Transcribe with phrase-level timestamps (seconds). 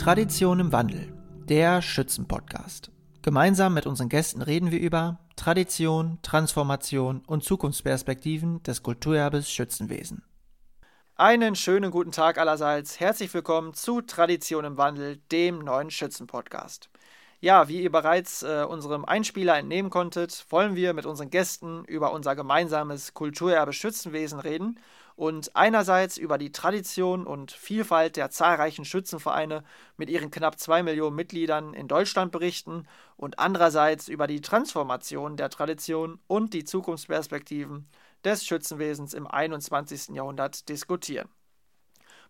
[0.00, 1.12] Tradition im Wandel,
[1.44, 2.90] der Schützenpodcast.
[3.20, 10.24] Gemeinsam mit unseren Gästen reden wir über Tradition, Transformation und Zukunftsperspektiven des Kulturerbes Schützenwesen.
[11.16, 12.98] Einen schönen guten Tag allerseits.
[12.98, 16.88] Herzlich willkommen zu Tradition im Wandel, dem neuen Schützenpodcast.
[17.40, 22.14] Ja, wie ihr bereits äh, unserem Einspieler entnehmen konntet, wollen wir mit unseren Gästen über
[22.14, 24.80] unser gemeinsames Kulturerbe Schützenwesen reden
[25.16, 29.64] und einerseits über die Tradition und Vielfalt der zahlreichen Schützenvereine
[29.96, 35.50] mit ihren knapp zwei Millionen Mitgliedern in Deutschland berichten und andererseits über die Transformation der
[35.50, 37.88] Tradition und die Zukunftsperspektiven
[38.24, 40.14] des Schützenwesens im 21.
[40.14, 41.28] Jahrhundert diskutieren.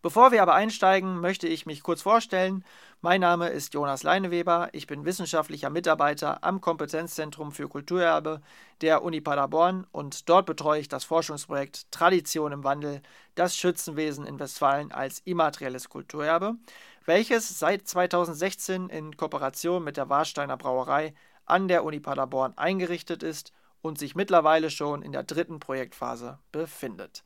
[0.02, 2.64] Bevor wir aber einsteigen, möchte ich mich kurz vorstellen.
[3.02, 4.70] Mein Name ist Jonas Leineweber.
[4.72, 8.40] Ich bin wissenschaftlicher Mitarbeiter am Kompetenzzentrum für Kulturerbe
[8.80, 13.02] der Uni Paderborn und dort betreue ich das Forschungsprojekt Tradition im Wandel,
[13.34, 16.54] das Schützenwesen in Westfalen als immaterielles Kulturerbe,
[17.04, 21.12] welches seit 2016 in Kooperation mit der Warsteiner Brauerei
[21.44, 23.52] an der Uni Paderborn eingerichtet ist
[23.82, 27.22] und sich mittlerweile schon in der dritten Projektphase befindet.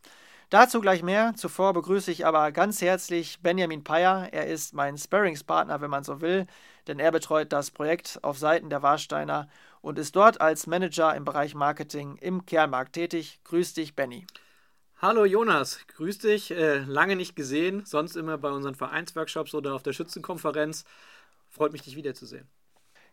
[0.50, 1.34] Dazu gleich mehr.
[1.36, 4.28] Zuvor begrüße ich aber ganz herzlich Benjamin Peyer.
[4.32, 6.46] Er ist mein Sparringspartner, wenn man so will,
[6.86, 9.48] denn er betreut das Projekt auf Seiten der Warsteiner
[9.80, 13.40] und ist dort als Manager im Bereich Marketing im Kernmarkt tätig.
[13.44, 14.26] Grüß dich, Benny.
[15.00, 16.50] Hallo Jonas, grüß dich.
[16.50, 20.84] Äh, lange nicht gesehen, sonst immer bei unseren Vereinsworkshops oder auf der Schützenkonferenz.
[21.50, 22.48] Freut mich, dich wiederzusehen.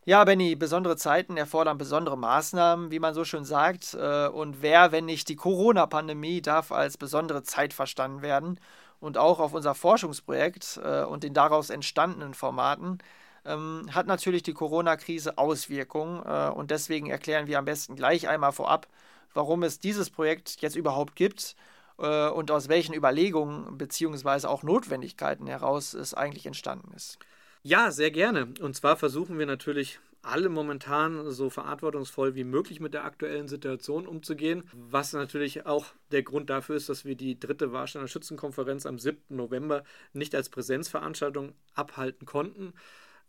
[0.03, 3.94] Ja, Benny, besondere Zeiten erfordern besondere Maßnahmen, wie man so schön sagt.
[3.94, 8.59] Äh, und wer, wenn nicht die Corona-Pandemie, darf als besondere Zeit verstanden werden.
[8.99, 12.97] Und auch auf unser Forschungsprojekt äh, und den daraus entstandenen Formaten
[13.45, 16.23] ähm, hat natürlich die Corona-Krise Auswirkungen.
[16.25, 18.88] Äh, und deswegen erklären wir am besten gleich einmal vorab,
[19.35, 21.55] warum es dieses Projekt jetzt überhaupt gibt
[21.97, 24.47] und aus welchen Überlegungen bzw.
[24.47, 27.19] auch Notwendigkeiten heraus es eigentlich entstanden ist.
[27.63, 28.53] Ja, sehr gerne.
[28.59, 34.07] Und zwar versuchen wir natürlich alle momentan so verantwortungsvoll wie möglich mit der aktuellen Situation
[34.07, 38.97] umzugehen, was natürlich auch der Grund dafür ist, dass wir die dritte Warsteiner Schützenkonferenz am
[38.97, 39.19] 7.
[39.29, 39.83] November
[40.13, 42.73] nicht als Präsenzveranstaltung abhalten konnten.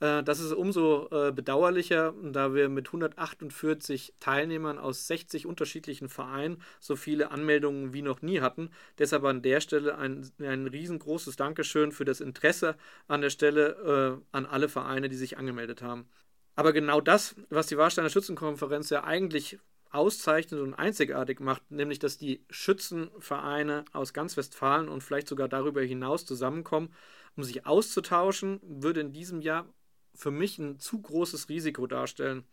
[0.03, 6.61] Äh, das ist umso äh, bedauerlicher, da wir mit 148 Teilnehmern aus 60 unterschiedlichen Vereinen
[6.81, 8.71] so viele Anmeldungen wie noch nie hatten.
[8.99, 12.77] Deshalb an der Stelle ein, ein riesengroßes Dankeschön für das Interesse
[13.07, 16.09] an der Stelle äh, an alle Vereine, die sich angemeldet haben.
[16.57, 19.59] Aber genau das, was die Warsteiner Schützenkonferenz ja eigentlich
[19.91, 25.83] auszeichnet und einzigartig macht, nämlich dass die Schützenvereine aus ganz Westfalen und vielleicht sogar darüber
[25.83, 26.93] hinaus zusammenkommen,
[27.37, 29.67] um sich auszutauschen, würde in diesem Jahr
[30.15, 32.45] für mich ein zu großes Risiko darstellen.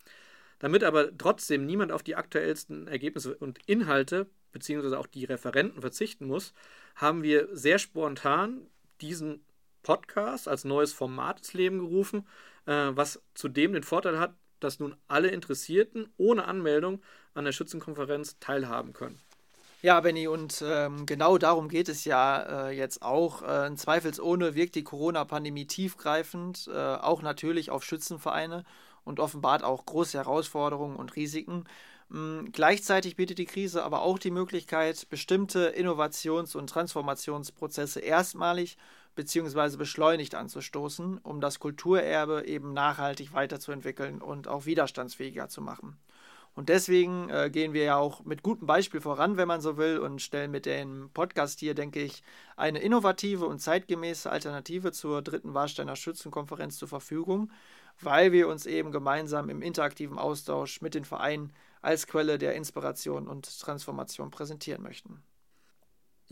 [0.59, 6.25] Damit aber trotzdem niemand auf die aktuellsten Ergebnisse und Inhalte beziehungsweise auch die Referenten verzichten
[6.25, 6.53] muss,
[6.95, 8.67] haben wir sehr spontan
[9.01, 9.43] diesen
[9.83, 12.27] Podcast als neues Format ins Leben gerufen,
[12.65, 17.01] äh, was zudem den Vorteil hat, dass nun alle Interessierten ohne Anmeldung
[17.33, 19.21] an der Schützenkonferenz teilhaben können.
[19.81, 23.41] Ja, Benny, und ähm, genau darum geht es ja äh, jetzt auch.
[23.43, 28.65] Äh, zweifelsohne wirkt die Corona-Pandemie tiefgreifend, äh, auch natürlich auf Schützenvereine
[29.05, 31.63] und offenbart auch große Herausforderungen und Risiken.
[32.11, 38.77] Ähm, gleichzeitig bietet die Krise aber auch die Möglichkeit, bestimmte Innovations- und Transformationsprozesse erstmalig
[39.15, 39.77] bzw.
[39.77, 45.97] beschleunigt anzustoßen, um das Kulturerbe eben nachhaltig weiterzuentwickeln und auch widerstandsfähiger zu machen.
[46.55, 49.99] Und deswegen äh, gehen wir ja auch mit gutem Beispiel voran, wenn man so will,
[49.99, 52.21] und stellen mit dem Podcast hier, denke ich,
[52.57, 57.51] eine innovative und zeitgemäße Alternative zur dritten Warsteiner Schützenkonferenz zur Verfügung,
[58.01, 63.27] weil wir uns eben gemeinsam im interaktiven Austausch mit den Vereinen als Quelle der Inspiration
[63.27, 65.23] und Transformation präsentieren möchten.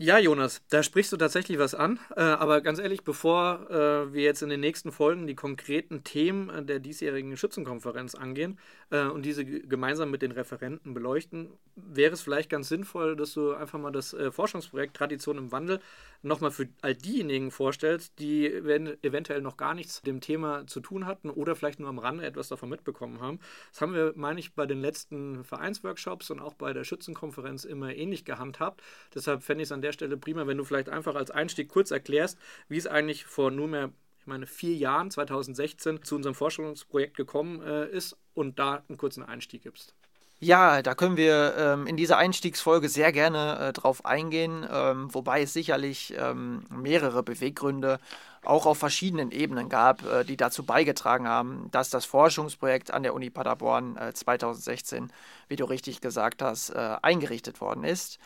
[0.00, 1.98] Ja, Jonas, da sprichst du tatsächlich was an.
[2.14, 6.68] Äh, aber ganz ehrlich, bevor äh, wir jetzt in den nächsten Folgen die konkreten Themen
[6.68, 8.60] der diesjährigen Schützenkonferenz angehen
[8.90, 13.54] äh, und diese gemeinsam mit den Referenten beleuchten, wäre es vielleicht ganz sinnvoll, dass du
[13.54, 15.80] einfach mal das Forschungsprojekt Tradition im Wandel
[16.22, 21.06] nochmal für all diejenigen vorstellst, die eventuell noch gar nichts mit dem Thema zu tun
[21.06, 23.38] hatten oder vielleicht nur am Rande etwas davon mitbekommen haben.
[23.70, 27.94] Das haben wir, meine ich, bei den letzten Vereinsworkshops und auch bei der Schützenkonferenz immer
[27.94, 28.82] ähnlich gehandhabt.
[29.14, 31.90] Deshalb fände ich es an der Stelle prima, wenn du vielleicht einfach als Einstieg kurz
[31.90, 32.38] erklärst,
[32.68, 37.88] wie es eigentlich vor nunmehr ich meine, vier Jahren, 2016, zu unserem Forschungsprojekt gekommen äh,
[37.88, 39.94] ist und da einen kurzen Einstieg gibst.
[40.40, 45.42] Ja, da können wir ähm, in dieser Einstiegsfolge sehr gerne äh, drauf eingehen, ähm, wobei
[45.42, 47.98] es sicherlich ähm, mehrere Beweggründe
[48.44, 53.14] auch auf verschiedenen Ebenen gab, äh, die dazu beigetragen haben, dass das Forschungsprojekt an der
[53.14, 55.12] Uni Paderborn äh, 2016,
[55.48, 58.20] wie du richtig gesagt hast, äh, eingerichtet worden ist.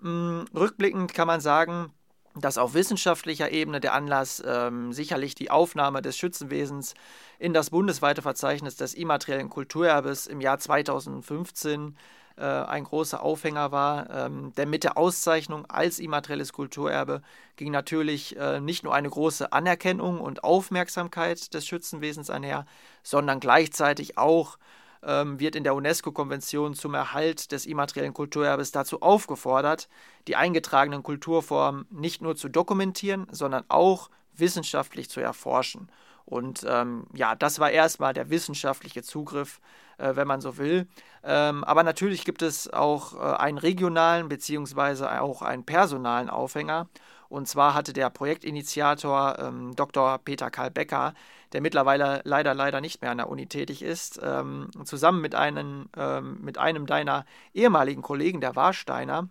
[0.00, 1.92] Mm, rückblickend kann man sagen,
[2.40, 6.94] dass auf wissenschaftlicher Ebene der Anlass ähm, sicherlich die Aufnahme des Schützenwesens
[7.38, 11.96] in das bundesweite Verzeichnis des immateriellen Kulturerbes im Jahr 2015
[12.38, 14.10] äh, ein großer Aufhänger war.
[14.10, 17.22] Ähm, denn mit der Auszeichnung als immaterielles Kulturerbe
[17.56, 22.64] ging natürlich äh, nicht nur eine große Anerkennung und Aufmerksamkeit des Schützenwesens einher,
[23.02, 24.58] sondern gleichzeitig auch
[25.02, 29.88] ähm, wird in der UNESCO-Konvention zum Erhalt des immateriellen Kulturerbes dazu aufgefordert,
[30.26, 35.88] die eingetragenen Kulturformen nicht nur zu dokumentieren, sondern auch wissenschaftlich zu erforschen.
[36.28, 39.60] Und ähm, ja, das war erstmal der wissenschaftliche Zugriff,
[39.96, 40.86] äh, wenn man so will.
[41.24, 46.86] Ähm, aber natürlich gibt es auch äh, einen regionalen beziehungsweise auch einen personalen Aufhänger.
[47.30, 50.18] Und zwar hatte der Projektinitiator ähm, Dr.
[50.18, 51.14] Peter Karl Becker,
[51.54, 55.88] der mittlerweile leider, leider nicht mehr an der Uni tätig ist, ähm, zusammen mit einem,
[55.96, 59.28] ähm, mit einem deiner ehemaligen Kollegen, der Warsteiner,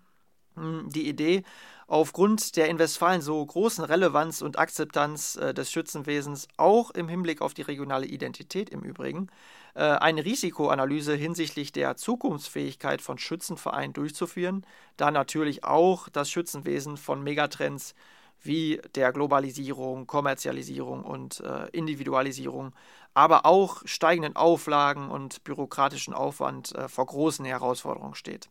[0.89, 1.43] die Idee,
[1.87, 7.41] aufgrund der in Westfalen so großen Relevanz und Akzeptanz äh, des Schützenwesens, auch im Hinblick
[7.41, 9.29] auf die regionale Identität im Übrigen,
[9.73, 14.65] äh, eine Risikoanalyse hinsichtlich der Zukunftsfähigkeit von Schützenvereinen durchzuführen,
[14.97, 17.95] da natürlich auch das Schützenwesen von Megatrends
[18.41, 22.73] wie der Globalisierung, Kommerzialisierung und äh, Individualisierung,
[23.13, 28.49] aber auch steigenden Auflagen und bürokratischen Aufwand äh, vor großen Herausforderungen steht.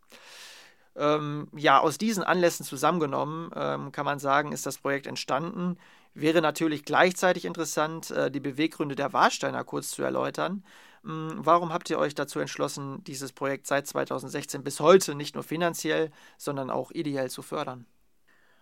[0.97, 5.77] Ähm, ja, aus diesen Anlässen zusammengenommen ähm, kann man sagen, ist das Projekt entstanden.
[6.15, 10.65] Wäre natürlich gleichzeitig interessant, äh, die Beweggründe der Warsteiner kurz zu erläutern.
[11.05, 15.45] Ähm, warum habt ihr euch dazu entschlossen, dieses Projekt seit 2016 bis heute nicht nur
[15.45, 17.87] finanziell, sondern auch ideell zu fördern?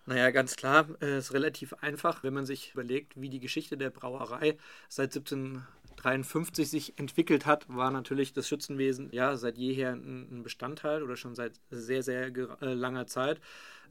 [0.05, 3.77] Naja, ganz klar, es äh, ist relativ einfach, wenn man sich überlegt, wie die Geschichte
[3.77, 5.65] der Brauerei seit 17
[5.97, 11.35] 1953 sich entwickelt hat, war natürlich das Schützenwesen ja seit jeher ein, Bestandteil oder schon
[11.35, 12.27] seit sehr, sehr
[12.61, 13.39] äh, langer Zeit.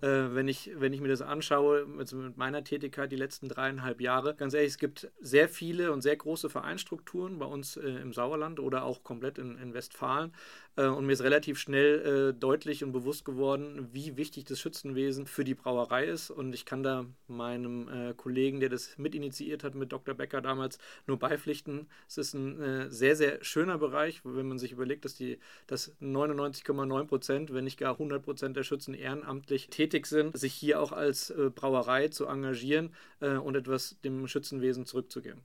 [0.00, 4.00] Äh, wenn, ich, wenn ich mir das anschaue, also mit meiner Tätigkeit die letzten dreieinhalb
[4.00, 8.12] Jahre, ganz ehrlich, es gibt sehr viele und sehr große Vereinsstrukturen bei uns äh, im
[8.12, 10.32] Sauerland oder auch komplett in, in Westfalen.
[10.76, 15.44] Äh, und mir ist relativ schnell deutlich und bewusst geworden, wie wichtig das Schützenwesen für
[15.44, 16.30] die Brauerei ist.
[16.30, 20.14] Und ich kann da meinem Kollegen, der das mitinitiiert hat, mit Dr.
[20.14, 21.88] Becker damals nur beipflichten.
[22.08, 25.22] Es ist ein sehr, sehr schöner Bereich, wenn man sich überlegt, dass
[25.66, 30.54] dass 99,9 Prozent, wenn nicht gar 100 Prozent der Schützen ehrenamtlich tätig tätig sind, sich
[30.54, 35.42] hier auch als äh, Brauerei zu engagieren äh, und etwas dem Schützenwesen zurückzugeben.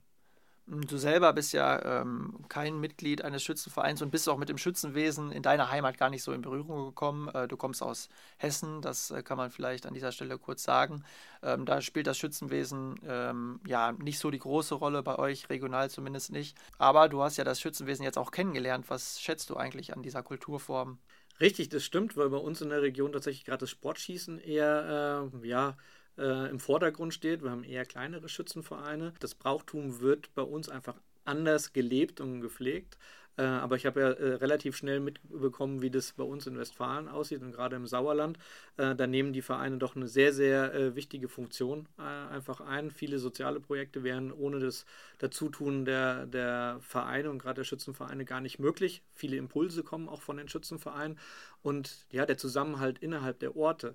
[0.66, 5.32] Du selber bist ja ähm, kein Mitglied eines Schützenvereins und bist auch mit dem Schützenwesen
[5.32, 7.28] in deiner Heimat gar nicht so in Berührung gekommen.
[7.34, 11.02] Äh, du kommst aus Hessen, das äh, kann man vielleicht an dieser Stelle kurz sagen.
[11.42, 15.90] Ähm, da spielt das Schützenwesen ähm, ja nicht so die große Rolle bei euch, regional
[15.90, 16.56] zumindest nicht.
[16.78, 18.84] Aber du hast ja das Schützenwesen jetzt auch kennengelernt.
[18.88, 20.98] Was schätzt du eigentlich an dieser Kulturform?
[21.40, 25.48] Richtig, das stimmt, weil bei uns in der Region tatsächlich gerade das Sportschießen eher äh,
[25.48, 25.76] ja,
[26.18, 27.42] äh, im Vordergrund steht.
[27.42, 29.14] Wir haben eher kleinere Schützenvereine.
[29.20, 32.98] Das Brauchtum wird bei uns einfach anders gelebt und gepflegt.
[33.40, 37.08] Äh, aber ich habe ja äh, relativ schnell mitbekommen, wie das bei uns in Westfalen
[37.08, 38.38] aussieht und gerade im Sauerland.
[38.76, 42.90] Äh, da nehmen die Vereine doch eine sehr, sehr wichtige Funktion einfach ein.
[42.90, 44.84] Viele soziale Projekte wären ohne das
[45.18, 49.02] Dazutun der, der Vereine und gerade der Schützenvereine gar nicht möglich.
[49.12, 51.18] Viele Impulse kommen auch von den Schützenvereinen.
[51.62, 53.94] Und ja, der Zusammenhalt innerhalb der Orte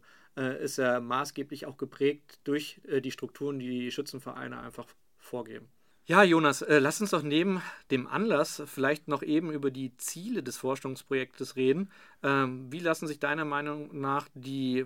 [0.61, 4.87] ist ja maßgeblich auch geprägt durch die Strukturen, die die Schützenvereine einfach
[5.17, 5.67] vorgeben.
[6.07, 10.43] Ja, Jonas, äh, lass uns doch neben dem Anlass vielleicht noch eben über die Ziele
[10.43, 11.91] des Forschungsprojektes reden.
[12.21, 14.85] Ähm, wie lassen sich deiner Meinung nach die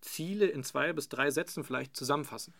[0.00, 2.54] Ziele in zwei bis drei Sätzen vielleicht zusammenfassen?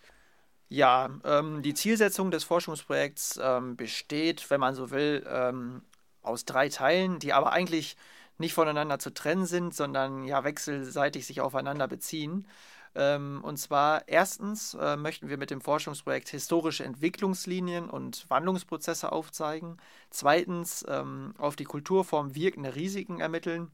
[0.69, 5.81] Ja, ähm, die Zielsetzung des Forschungsprojekts ähm, besteht, wenn man so will,
[6.23, 7.97] aus drei Teilen, die aber eigentlich
[8.39, 12.47] nicht voneinander zu trennen sind, sondern ja wechselseitig sich aufeinander beziehen.
[12.95, 19.77] Ähm, und zwar erstens äh, möchten wir mit dem Forschungsprojekt historische Entwicklungslinien und Wandlungsprozesse aufzeigen.
[20.11, 23.71] Zweitens ähm, auf die Kulturform wirkende Risiken ermitteln.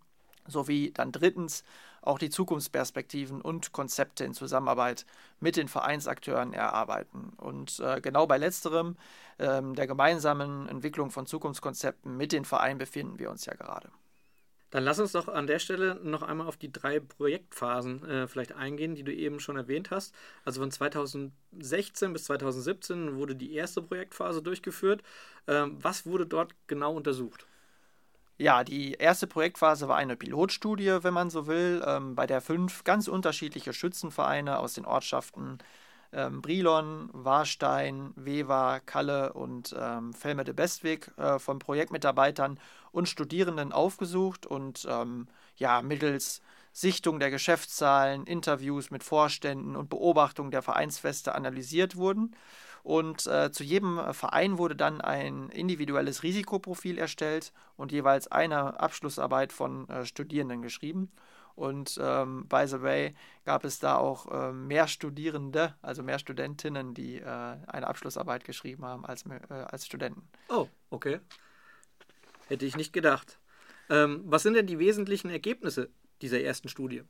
[0.48, 1.64] Sowie dann drittens
[2.02, 5.04] auch die Zukunftsperspektiven und Konzepte in Zusammenarbeit
[5.40, 7.32] mit den Vereinsakteuren erarbeiten.
[7.36, 8.96] Und äh, genau bei letzterem,
[9.40, 13.90] ähm, der gemeinsamen Entwicklung von Zukunftskonzepten mit den Vereinen, befinden wir uns ja gerade.
[14.70, 18.52] Dann lass uns doch an der Stelle noch einmal auf die drei Projektphasen äh, vielleicht
[18.52, 20.14] eingehen, die du eben schon erwähnt hast.
[20.44, 25.02] Also von 2016 bis 2017 wurde die erste Projektphase durchgeführt.
[25.46, 27.46] Ähm, was wurde dort genau untersucht?
[28.38, 32.84] Ja, die erste Projektphase war eine Pilotstudie, wenn man so will, ähm, bei der fünf
[32.84, 35.58] ganz unterschiedliche Schützenvereine aus den Ortschaften
[36.12, 42.58] ähm, Brilon, Warstein, Wewa, Kalle und ähm, Felme de Bestweg äh, von Projektmitarbeitern
[42.96, 46.40] und Studierenden aufgesucht und ähm, ja, mittels
[46.72, 52.34] Sichtung der Geschäftszahlen, Interviews mit Vorständen und Beobachtung der Vereinsfeste analysiert wurden.
[52.82, 59.52] Und äh, zu jedem Verein wurde dann ein individuelles Risikoprofil erstellt und jeweils eine Abschlussarbeit
[59.52, 61.12] von äh, Studierenden geschrieben.
[61.54, 66.94] Und ähm, by the way, gab es da auch äh, mehr Studierende, also mehr Studentinnen,
[66.94, 70.26] die äh, eine Abschlussarbeit geschrieben haben als, äh, als Studenten.
[70.48, 71.20] Oh, okay.
[72.46, 73.38] Hätte ich nicht gedacht.
[73.90, 75.90] Ähm, was sind denn die wesentlichen Ergebnisse
[76.22, 77.02] dieser ersten Studie?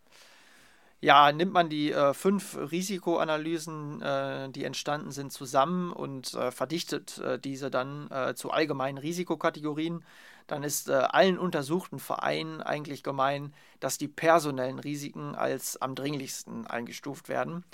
[1.01, 7.19] Ja, nimmt man die äh, fünf Risikoanalysen, äh, die entstanden sind, zusammen und äh, verdichtet
[7.19, 10.03] äh, diese dann äh, zu allgemeinen Risikokategorien,
[10.47, 16.67] dann ist äh, allen untersuchten Vereinen eigentlich gemein, dass die personellen Risiken als am dringlichsten
[16.67, 17.65] eingestuft werden.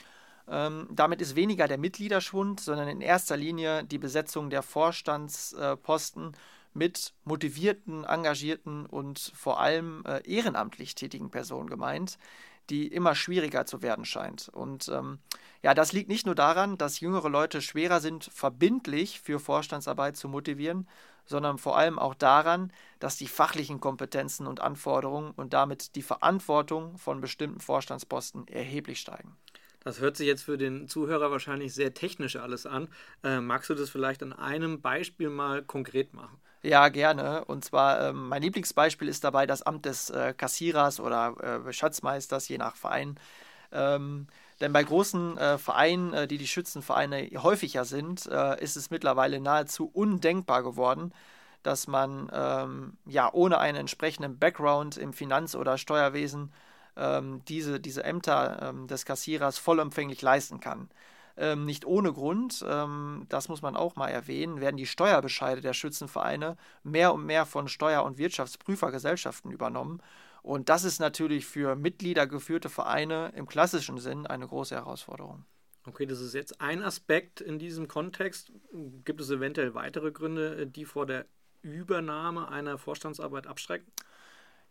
[0.49, 6.33] Ähm, damit ist weniger der Mitgliederschwund, sondern in erster Linie die Besetzung der Vorstandsposten
[6.74, 12.18] mit motivierten, engagierten und vor allem äh, ehrenamtlich tätigen Personen gemeint,
[12.70, 14.48] die immer schwieriger zu werden scheint.
[14.48, 15.18] Und ähm,
[15.62, 20.28] ja, das liegt nicht nur daran, dass jüngere Leute schwerer sind, verbindlich für Vorstandsarbeit zu
[20.28, 20.88] motivieren,
[21.24, 26.98] sondern vor allem auch daran, dass die fachlichen Kompetenzen und Anforderungen und damit die Verantwortung
[26.98, 29.36] von bestimmten Vorstandsposten erheblich steigen.
[29.84, 32.88] Das hört sich jetzt für den Zuhörer wahrscheinlich sehr technisch alles an.
[33.24, 36.40] Äh, magst du das vielleicht an einem Beispiel mal konkret machen?
[36.62, 37.45] Ja, gerne.
[37.47, 42.49] Und zwar, ähm, mein Lieblingsbeispiel ist dabei das Amt des äh, Kassierers oder äh, Schatzmeisters,
[42.49, 43.19] je nach Verein.
[43.73, 44.28] Ähm,
[44.61, 49.40] denn bei großen äh, Vereinen, äh, die die Schützenvereine häufiger sind, äh, ist es mittlerweile
[49.40, 51.12] nahezu undenkbar geworden,
[51.64, 56.52] dass man ähm, ja ohne einen entsprechenden Background im Finanz- oder Steuerwesen
[56.97, 60.88] ähm, diese, diese Ämter ähm, des Kassierers vollumfänglich leisten kann.
[61.42, 65.72] Ähm, nicht ohne Grund, ähm, das muss man auch mal erwähnen, werden die Steuerbescheide der
[65.72, 70.00] Schützenvereine mehr und mehr von Steuer- und Wirtschaftsprüfergesellschaften übernommen.
[70.42, 75.44] Und das ist natürlich für mitgliedergeführte Vereine im klassischen Sinn eine große Herausforderung.
[75.84, 78.52] Okay, das ist jetzt ein Aspekt in diesem Kontext.
[79.04, 81.26] Gibt es eventuell weitere Gründe, die vor der
[81.62, 83.90] Übernahme einer Vorstandsarbeit abschrecken?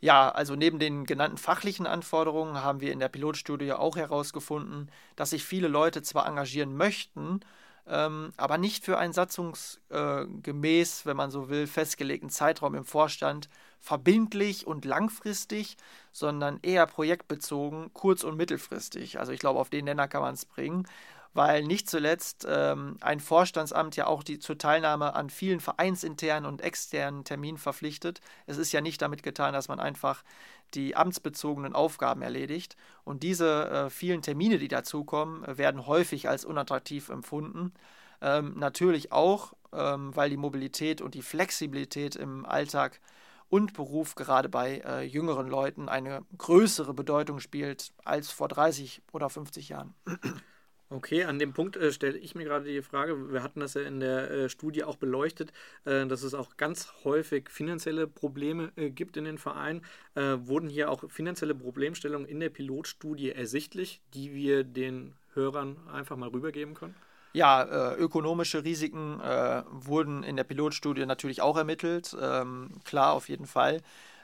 [0.03, 5.29] Ja, also neben den genannten fachlichen Anforderungen haben wir in der Pilotstudie auch herausgefunden, dass
[5.29, 7.41] sich viele Leute zwar engagieren möchten,
[7.87, 13.47] ähm, aber nicht für einen satzungsgemäß, äh, wenn man so will, festgelegten Zeitraum im Vorstand
[13.79, 15.77] verbindlich und langfristig,
[16.11, 19.19] sondern eher projektbezogen, kurz- und mittelfristig.
[19.19, 20.87] Also ich glaube, auf den Nenner kann man es bringen
[21.33, 26.61] weil nicht zuletzt ähm, ein Vorstandsamt ja auch die zur Teilnahme an vielen vereinsinternen und
[26.61, 28.21] externen Terminen verpflichtet.
[28.47, 30.23] Es ist ja nicht damit getan, dass man einfach
[30.73, 32.75] die amtsbezogenen Aufgaben erledigt.
[33.03, 37.73] Und diese äh, vielen Termine, die dazukommen, werden häufig als unattraktiv empfunden.
[38.21, 42.99] Ähm, natürlich auch, ähm, weil die Mobilität und die Flexibilität im Alltag
[43.49, 49.29] und Beruf gerade bei äh, jüngeren Leuten eine größere Bedeutung spielt als vor 30 oder
[49.29, 49.93] 50 Jahren.
[50.93, 53.81] Okay, an dem Punkt äh, stelle ich mir gerade die Frage, wir hatten das ja
[53.81, 55.53] in der äh, Studie auch beleuchtet,
[55.85, 59.85] äh, dass es auch ganz häufig finanzielle Probleme äh, gibt in den Vereinen.
[60.15, 66.17] Äh, wurden hier auch finanzielle Problemstellungen in der Pilotstudie ersichtlich, die wir den Hörern einfach
[66.17, 66.95] mal rübergeben können?
[67.31, 69.21] Ja, äh, ökonomische Risiken
[69.69, 73.81] wurden in der Pilotstudie natürlich auch ermittelt, ähm, klar auf jeden Fall.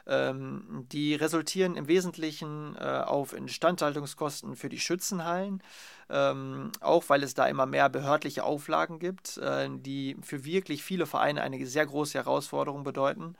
[0.08, 5.62] Ähm, die resultieren im Wesentlichen äh, auf Instandhaltungskosten für die Schützenhallen,
[6.10, 11.06] ähm, auch weil es da immer mehr behördliche Auflagen gibt, äh, die für wirklich viele
[11.06, 13.36] Vereine eine sehr große Herausforderung bedeuten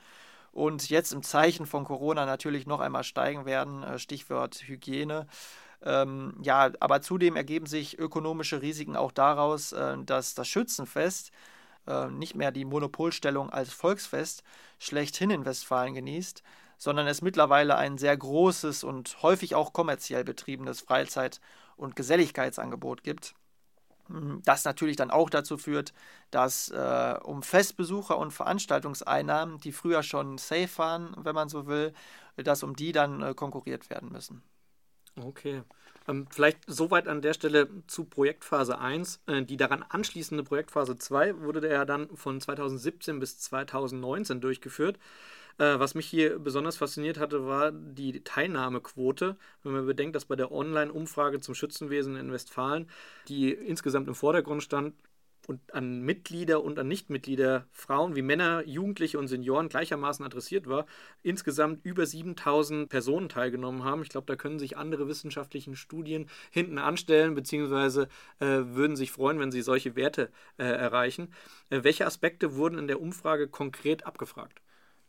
[0.52, 5.28] und jetzt im Zeichen von Corona natürlich noch einmal steigen werden, äh, Stichwort Hygiene.
[5.86, 11.32] Ähm, ja, aber zudem ergeben sich ökonomische Risiken auch daraus, äh, dass das Schützenfest
[11.88, 14.44] äh, nicht mehr die Monopolstellung als Volksfest
[14.80, 16.44] schlechthin in Westfalen genießt,
[16.78, 21.42] sondern es mittlerweile ein sehr großes und häufig auch kommerziell betriebenes Freizeit-
[21.76, 23.34] und Geselligkeitsangebot gibt.
[24.08, 25.94] Hm, das natürlich dann auch dazu führt,
[26.32, 31.94] dass äh, um Festbesucher und Veranstaltungseinnahmen, die früher schon safe waren, wenn man so will,
[32.38, 34.44] dass um die dann äh, konkurriert werden müssen.
[35.20, 35.64] Okay.
[36.08, 39.22] Ähm, vielleicht soweit an der Stelle zu Projektphase 1.
[39.28, 44.98] Äh, die daran anschließende Projektphase 2 wurde ja dann von 2017 bis 2019 durchgeführt.
[45.58, 49.36] Äh, was mich hier besonders fasziniert hatte, war die Teilnahmequote.
[49.64, 52.90] Wenn man bedenkt, dass bei der Online-Umfrage zum Schützenwesen in Westfalen,
[53.28, 54.94] die insgesamt im Vordergrund stand,
[55.48, 60.86] und an Mitglieder und an Nichtmitglieder, Frauen wie Männer, Jugendliche und Senioren gleichermaßen adressiert war,
[61.24, 64.02] insgesamt über 7000 Personen teilgenommen haben.
[64.02, 69.40] Ich glaube, da können sich andere wissenschaftliche Studien hinten anstellen, beziehungsweise äh, würden sich freuen,
[69.40, 71.34] wenn sie solche Werte äh, erreichen.
[71.70, 74.62] Äh, welche Aspekte wurden in der Umfrage konkret abgefragt?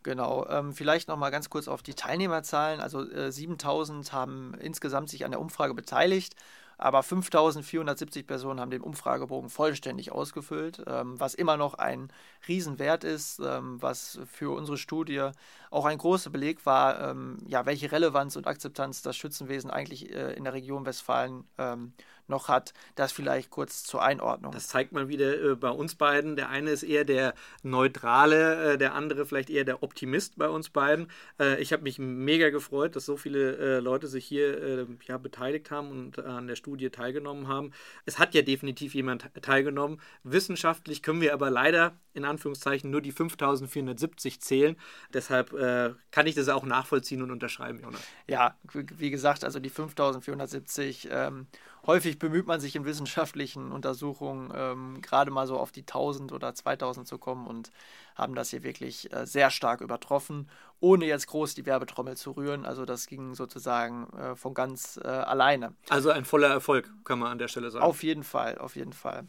[0.04, 0.46] Genau.
[0.48, 2.80] Ähm, vielleicht noch mal ganz kurz auf die Teilnehmerzahlen.
[2.80, 6.36] Also äh, 7000 haben insgesamt sich an der Umfrage beteiligt
[6.78, 12.10] aber 5470 Personen haben den Umfragebogen vollständig ausgefüllt, ähm, was immer noch ein
[12.46, 15.30] Riesenwert ist, ähm, was für unsere Studie
[15.70, 20.34] auch ein großer Beleg war, ähm, ja, welche Relevanz und Akzeptanz das Schützenwesen eigentlich äh,
[20.34, 21.92] in der Region Westfalen ähm,
[22.28, 22.72] noch hat.
[22.94, 24.52] Das vielleicht kurz zur Einordnung.
[24.52, 26.36] Das zeigt mal wieder äh, bei uns beiden.
[26.36, 30.70] Der eine ist eher der Neutrale, äh, der andere vielleicht eher der Optimist bei uns
[30.70, 31.08] beiden.
[31.38, 35.18] Äh, ich habe mich mega gefreut, dass so viele äh, Leute sich hier äh, ja,
[35.18, 37.72] beteiligt haben und an der Studie teilgenommen haben.
[38.04, 40.00] Es hat ja definitiv jemand teilgenommen.
[40.22, 44.76] Wissenschaftlich können wir aber leider in Anführungszeichen nur die 5470 zählen.
[45.12, 48.02] Deshalb äh, kann ich das auch nachvollziehen und unterschreiben, Jonas.
[48.26, 51.46] Ja, wie gesagt, also die 5470 ähm,
[51.86, 56.54] häufig bemüht man sich in wissenschaftlichen Untersuchungen ähm, gerade mal so auf die 1000 oder
[56.54, 57.70] 2000 zu kommen und
[58.14, 60.48] haben das hier wirklich äh, sehr stark übertroffen,
[60.80, 62.66] ohne jetzt groß die Werbetrommel zu rühren.
[62.66, 65.74] Also das ging sozusagen äh, von ganz äh, alleine.
[65.88, 67.84] Also ein voller Erfolg, kann man an der Stelle sagen.
[67.84, 69.26] Auf jeden Fall, auf jeden Fall.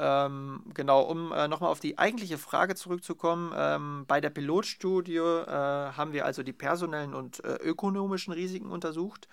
[0.00, 3.52] Ähm, genau, um äh, nochmal auf die eigentliche Frage zurückzukommen.
[3.56, 9.28] Ähm, bei der Pilotstudie äh, haben wir also die personellen und äh, ökonomischen Risiken untersucht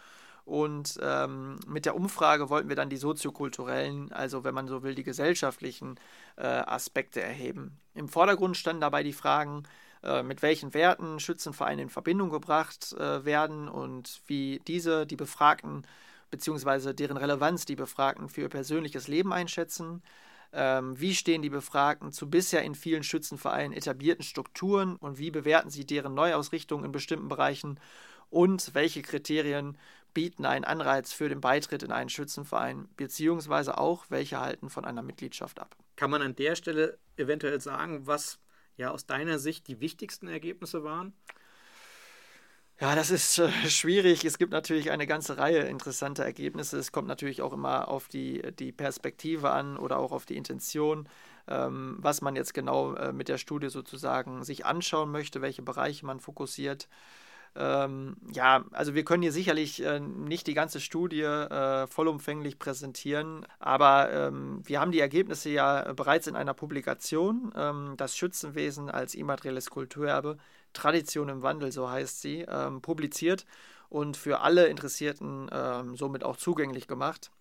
[0.46, 4.94] und ähm, mit der Umfrage wollten wir dann die soziokulturellen, also wenn man so will,
[4.94, 6.00] die gesellschaftlichen
[6.38, 7.80] äh, Aspekte erheben.
[7.96, 9.64] Im Vordergrund standen dabei die Fragen,
[10.04, 15.82] äh, mit welchen Werten Schützenvereine in Verbindung gebracht äh, werden und wie diese die Befragten
[16.30, 16.94] bzw.
[16.94, 20.04] deren Relevanz die Befragten für ihr persönliches Leben einschätzen.
[20.54, 25.72] Ähm, wie stehen die Befragten zu bisher in vielen Schützenvereinen etablierten Strukturen und wie bewerten
[25.72, 27.80] sie deren Neuausrichtung in bestimmten Bereichen?
[28.30, 29.78] Und welche Kriterien
[30.16, 35.04] bieten einen Anreiz für den Beitritt in einen Schützenverein, beziehungsweise auch, welche halten von einer
[35.04, 35.76] Mitgliedschaft ab.
[35.96, 38.40] Kann man an der Stelle eventuell sagen, was
[38.78, 41.14] ja aus deiner Sicht die wichtigsten Ergebnisse waren?
[42.80, 44.26] Ja, das ist äh, schwierig.
[44.26, 46.78] Es gibt natürlich eine ganze Reihe interessanter Ergebnisse.
[46.78, 51.08] Es kommt natürlich auch immer auf die, die Perspektive an oder auch auf die Intention,
[51.48, 56.06] ähm, was man jetzt genau äh, mit der Studie sozusagen sich anschauen möchte, welche Bereiche
[56.06, 56.90] man fokussiert.
[57.58, 63.46] Ähm, ja, also wir können hier sicherlich äh, nicht die ganze Studie äh, vollumfänglich präsentieren,
[63.60, 69.16] aber ähm, wir haben die Ergebnisse ja bereits in einer Publikation, ähm, das Schützenwesen als
[69.16, 70.38] immaterielles Kulturerbe,
[70.74, 73.46] Tradition im Wandel, so heißt sie, ähm, publiziert
[73.88, 77.32] und für alle Interessierten ähm, somit auch zugänglich gemacht.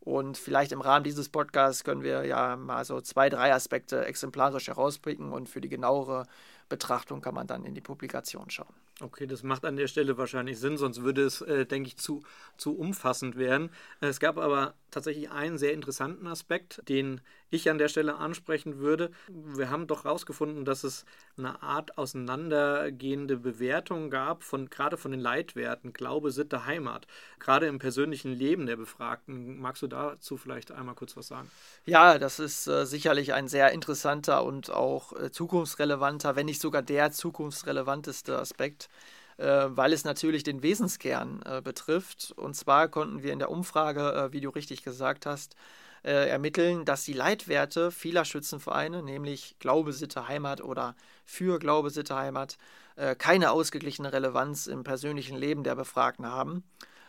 [0.00, 4.68] Und vielleicht im Rahmen dieses Podcasts können wir ja mal so zwei, drei Aspekte exemplarisch
[4.68, 6.26] herauspicken und für die genauere
[6.70, 8.74] Betrachtung kann man dann in die Publikation schauen.
[9.02, 12.22] Okay, das macht an der Stelle wahrscheinlich Sinn, sonst würde es, äh, denke ich, zu,
[12.58, 13.70] zu umfassend werden.
[14.00, 19.10] Es gab aber tatsächlich einen sehr interessanten Aspekt, den ich an der Stelle ansprechen würde.
[19.28, 21.04] Wir haben doch herausgefunden, dass es
[21.36, 27.06] eine Art auseinandergehende Bewertung gab, von, gerade von den Leitwerten Glaube, Sitte, Heimat,
[27.38, 29.60] gerade im persönlichen Leben der Befragten.
[29.60, 31.50] Magst du dazu vielleicht einmal kurz was sagen?
[31.84, 36.82] Ja, das ist äh, sicherlich ein sehr interessanter und auch äh, zukunftsrelevanter, wenn nicht sogar
[36.82, 38.88] der zukunftsrelevanteste Aspekt
[39.36, 42.32] äh, weil es natürlich den Wesenskern äh, betrifft.
[42.36, 45.56] Und zwar konnten wir in der Umfrage, äh, wie du richtig gesagt hast,
[46.04, 52.16] äh, ermitteln, dass die Leitwerte vieler Schützenvereine, nämlich Glaube, Sitte, Heimat oder für Glaube, Sitte,
[52.16, 52.56] Heimat,
[52.96, 56.64] äh, keine ausgeglichene Relevanz im persönlichen Leben der Befragten haben.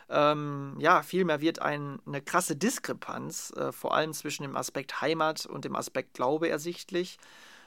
[0.08, 5.46] Ähm, ja, vielmehr wird ein, eine krasse Diskrepanz, äh, vor allem zwischen dem Aspekt Heimat
[5.46, 7.18] und dem Aspekt Glaube ersichtlich.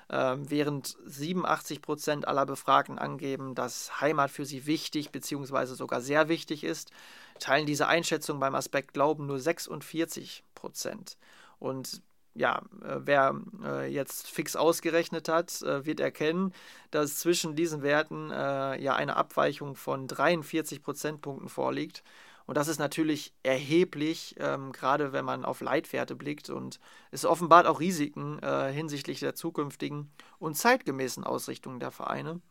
[0.10, 5.74] Ähm, während 87 Prozent aller Befragten angeben, dass Heimat für sie wichtig bzw.
[5.74, 6.91] sogar sehr wichtig ist,
[7.39, 11.18] teilen diese Einschätzung beim Aspekt Glauben nur 46 Prozent.
[11.58, 12.02] Und
[12.36, 16.54] ja, äh, wer äh, jetzt fix ausgerechnet hat, äh, wird erkennen,
[16.91, 22.04] dass zwischen diesen Werten ja eine Abweichung von 43 Prozentpunkten vorliegt.
[22.45, 26.49] Und das ist natürlich erheblich, ähm, gerade wenn man auf Leitwerte blickt.
[26.49, 26.79] Und
[27.12, 32.41] es offenbart auch Risiken äh, hinsichtlich der zukünftigen und zeitgemäßen Ausrichtung der Vereine.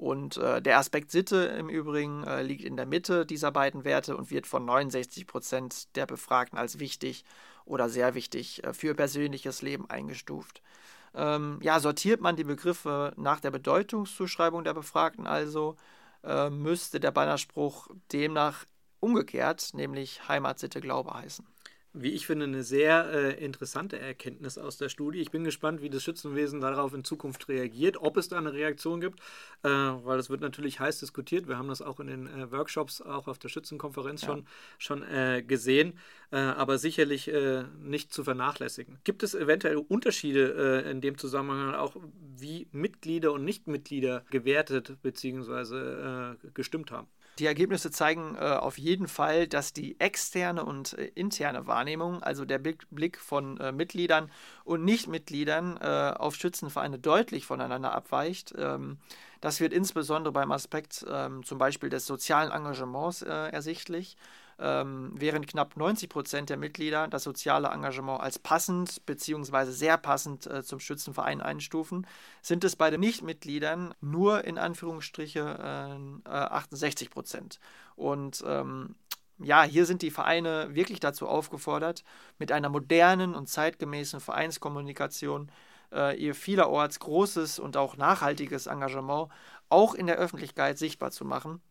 [0.00, 4.16] Und äh, der Aspekt Sitte im Übrigen äh, liegt in der Mitte dieser beiden Werte
[4.16, 7.24] und wird von 69 Prozent der Befragten als wichtig
[7.66, 10.62] oder sehr wichtig äh, für persönliches Leben eingestuft.
[11.14, 15.76] Ähm, ja, sortiert man die Begriffe nach der Bedeutungszuschreibung der Befragten also,
[16.24, 18.64] äh, müsste der Bannerspruch demnach
[19.00, 21.46] umgekehrt, nämlich Heimat, Sitte, Glaube heißen.
[21.92, 25.18] wie ich finde, eine sehr äh, interessante Erkenntnis aus der Studie.
[25.20, 29.00] Ich bin gespannt, wie das Schützenwesen darauf in Zukunft reagiert, ob es da eine Reaktion
[29.00, 29.18] gibt,
[29.64, 31.48] äh, weil das wird natürlich heiß diskutiert.
[31.48, 34.28] Wir haben das auch in den äh, Workshops, auch auf der Schützenkonferenz ja.
[34.28, 34.46] schon,
[34.78, 35.98] schon äh, gesehen,
[36.30, 38.98] äh, aber sicherlich äh, nicht zu vernachlässigen.
[39.02, 41.96] Gibt es eventuell Unterschiede in dem Zusammenhang auch,
[42.36, 46.36] wie Mitglieder und Nichtmitglieder gewertet bzw.
[46.54, 47.08] gestimmt haben?
[47.38, 52.44] Die Ergebnisse zeigen äh, auf jeden Fall, dass die externe und äh, interne Wahrnehmung, also
[52.44, 54.30] der Blick, Blick von äh, Mitgliedern
[54.64, 58.54] und Nichtmitgliedern äh, auf Schützenvereine deutlich voneinander abweicht.
[58.58, 58.98] Ähm,
[59.40, 64.16] das wird insbesondere beim Aspekt ähm, zum Beispiel des sozialen Engagements äh, ersichtlich
[64.60, 69.70] ähm, während knapp 90 Prozent der Mitglieder das soziale Engagement als passend bzw.
[69.70, 72.06] sehr passend äh, zum Schützenverein einstufen,
[72.42, 77.58] sind es bei den Nichtmitgliedern nur in Anführungsstriche äh, 68 äh, Prozent.
[77.96, 78.94] Und ähm,
[79.38, 82.04] ja, hier sind die Vereine wirklich dazu aufgefordert,
[82.38, 85.50] mit einer modernen und zeitgemäßen Vereinskommunikation
[85.92, 89.28] äh, ihr vielerorts großes und auch nachhaltiges Engagement
[89.70, 91.62] auch in der Öffentlichkeit sichtbar zu machen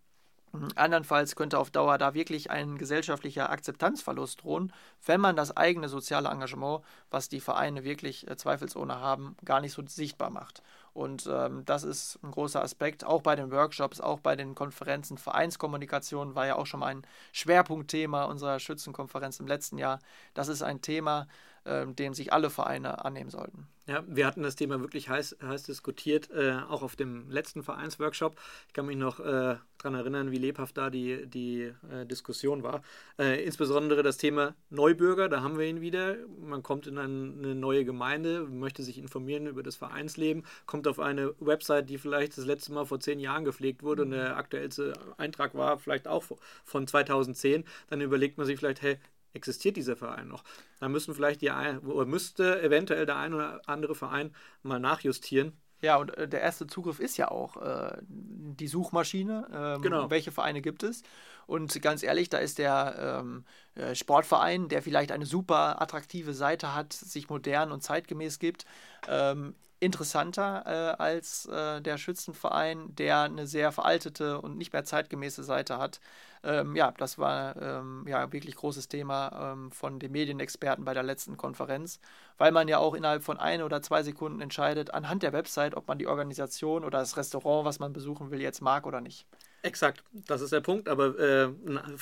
[0.76, 4.74] Andernfalls könnte auf Dauer da wirklich ein gesellschaftlicher Akzeptanzverlust drohen,
[5.06, 9.74] wenn man das eigene soziale Engagement, was die Vereine wirklich äh, zweifelsohne haben, gar nicht
[9.74, 10.64] so sichtbar macht.
[10.94, 15.18] Und ähm, das ist ein großer Aspekt, auch bei den Workshops, auch bei den Konferenzen.
[15.18, 20.00] Vereinskommunikation war ja auch schon mal ein Schwerpunktthema unserer Schützenkonferenz im letzten Jahr.
[20.34, 21.28] Das ist ein Thema,
[21.64, 23.68] äh, dem sich alle Vereine annehmen sollten.
[23.90, 28.40] Ja, wir hatten das Thema wirklich heiß, heiß diskutiert, äh, auch auf dem letzten Vereinsworkshop.
[28.68, 32.84] Ich kann mich noch äh, daran erinnern, wie lebhaft da die, die äh, Diskussion war.
[33.18, 36.18] Äh, insbesondere das Thema Neubürger, da haben wir ihn wieder.
[36.40, 41.00] Man kommt in ein, eine neue Gemeinde, möchte sich informieren über das Vereinsleben, kommt auf
[41.00, 44.94] eine Website, die vielleicht das letzte Mal vor zehn Jahren gepflegt wurde und der aktuellste
[45.18, 46.26] Eintrag war vielleicht auch
[46.64, 47.64] von 2010.
[47.90, 49.00] Dann überlegt man sich vielleicht, hey,
[49.34, 50.44] existiert dieser Verein noch.
[50.80, 55.54] Da müssen vielleicht die ein, oder müsste eventuell der ein oder andere Verein mal nachjustieren.
[55.82, 59.48] Ja, und äh, der erste Zugriff ist ja auch äh, die Suchmaschine.
[59.54, 60.10] Ähm, genau.
[60.10, 61.04] Welche Vereine gibt es?
[61.48, 66.76] Und ganz ehrlich, da ist der ähm, äh, Sportverein, der vielleicht eine super attraktive Seite
[66.76, 68.66] hat, sich modern und zeitgemäß gibt,
[69.08, 75.44] ähm, interessanter äh, als äh, der Schützenverein, der eine sehr veraltete und nicht mehr zeitgemäße
[75.44, 76.00] Seite hat.
[76.44, 81.04] Ähm, ja, das war ähm, ja wirklich großes Thema ähm, von den Medienexperten bei der
[81.04, 82.00] letzten Konferenz,
[82.38, 85.88] weil man ja auch innerhalb von ein oder zwei Sekunden entscheidet anhand der Website, ob
[85.88, 89.26] man die Organisation oder das Restaurant, was man besuchen will, jetzt mag oder nicht.
[89.62, 90.88] Exakt, das ist der Punkt.
[90.88, 91.50] Aber äh,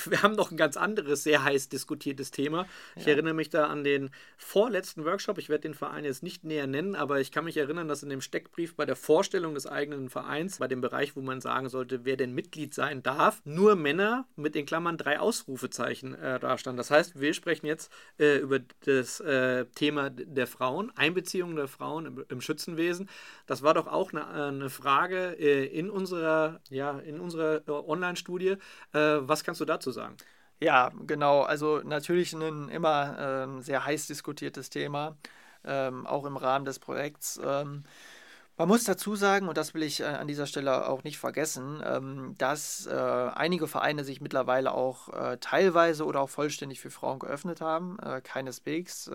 [0.05, 2.67] wir haben noch ein ganz anderes, sehr heiß diskutiertes Thema.
[2.95, 3.13] Ich ja.
[3.13, 5.39] erinnere mich da an den vorletzten Workshop.
[5.39, 8.09] Ich werde den Verein jetzt nicht näher nennen, aber ich kann mich erinnern, dass in
[8.09, 12.05] dem Steckbrief bei der Vorstellung des eigenen Vereins, bei dem Bereich, wo man sagen sollte,
[12.05, 16.77] wer denn Mitglied sein darf, nur Männer mit den Klammern drei Ausrufezeichen äh, da stand.
[16.77, 22.05] Das heißt, wir sprechen jetzt äh, über das äh, Thema der Frauen, Einbeziehung der Frauen
[22.05, 23.09] im, im, Schützenwesen.
[23.47, 27.71] Das war doch auch eine, äh, eine Frage äh, in unserer, ja, in unserer äh,
[27.71, 28.57] Online-Studie.
[28.93, 30.15] Äh, was kannst du dazu sagen?
[30.59, 31.41] Ja, genau.
[31.43, 35.15] Also natürlich ein immer ähm, sehr heiß diskutiertes Thema,
[35.63, 37.39] ähm, auch im Rahmen des Projekts.
[37.43, 37.83] Ähm,
[38.57, 41.83] man muss dazu sagen, und das will ich äh, an dieser Stelle auch nicht vergessen,
[41.85, 47.19] ähm, dass äh, einige Vereine sich mittlerweile auch äh, teilweise oder auch vollständig für Frauen
[47.19, 47.97] geöffnet haben.
[48.23, 49.09] Keineswegs.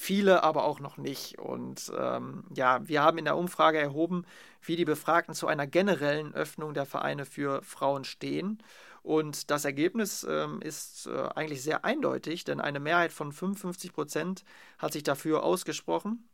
[0.00, 1.40] Viele aber auch noch nicht.
[1.40, 4.24] Und ähm, ja, wir haben in der Umfrage erhoben,
[4.62, 8.62] wie die Befragten zu einer generellen Öffnung der Vereine für Frauen stehen.
[9.02, 14.44] Und das Ergebnis ähm, ist äh, eigentlich sehr eindeutig, denn eine Mehrheit von 55 Prozent
[14.78, 16.28] hat sich dafür ausgesprochen.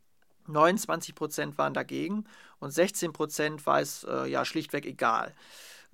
[0.45, 2.25] 29 Prozent waren dagegen
[2.59, 5.33] und 16 Prozent war es äh, ja schlichtweg egal.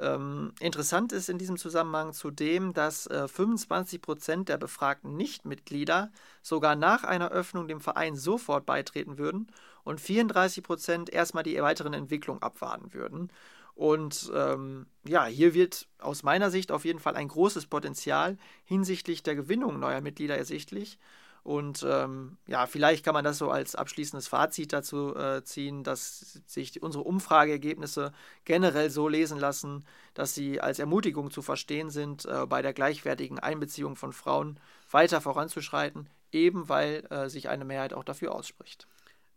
[0.02, 6.12] Ähm, interessant ist in diesem Zusammenhang zudem, dass äh, 25 Prozent der befragten Nichtmitglieder
[6.42, 9.48] sogar nach einer Öffnung dem Verein sofort beitreten würden
[9.84, 13.32] und 34 Prozent erstmal die weiteren Entwicklung abwarten würden.
[13.76, 19.22] Und ähm, ja, hier wird aus meiner Sicht auf jeden Fall ein großes Potenzial hinsichtlich
[19.22, 20.98] der Gewinnung neuer Mitglieder ersichtlich.
[21.44, 26.40] Und ähm, ja, vielleicht kann man das so als abschließendes Fazit dazu äh, ziehen, dass
[26.46, 28.14] sich unsere Umfrageergebnisse
[28.46, 33.40] generell so lesen lassen, dass sie als Ermutigung zu verstehen sind, äh, bei der gleichwertigen
[33.40, 34.60] Einbeziehung von Frauen
[34.92, 38.88] weiter voranzuschreiten, eben weil äh, sich eine Mehrheit auch dafür ausspricht.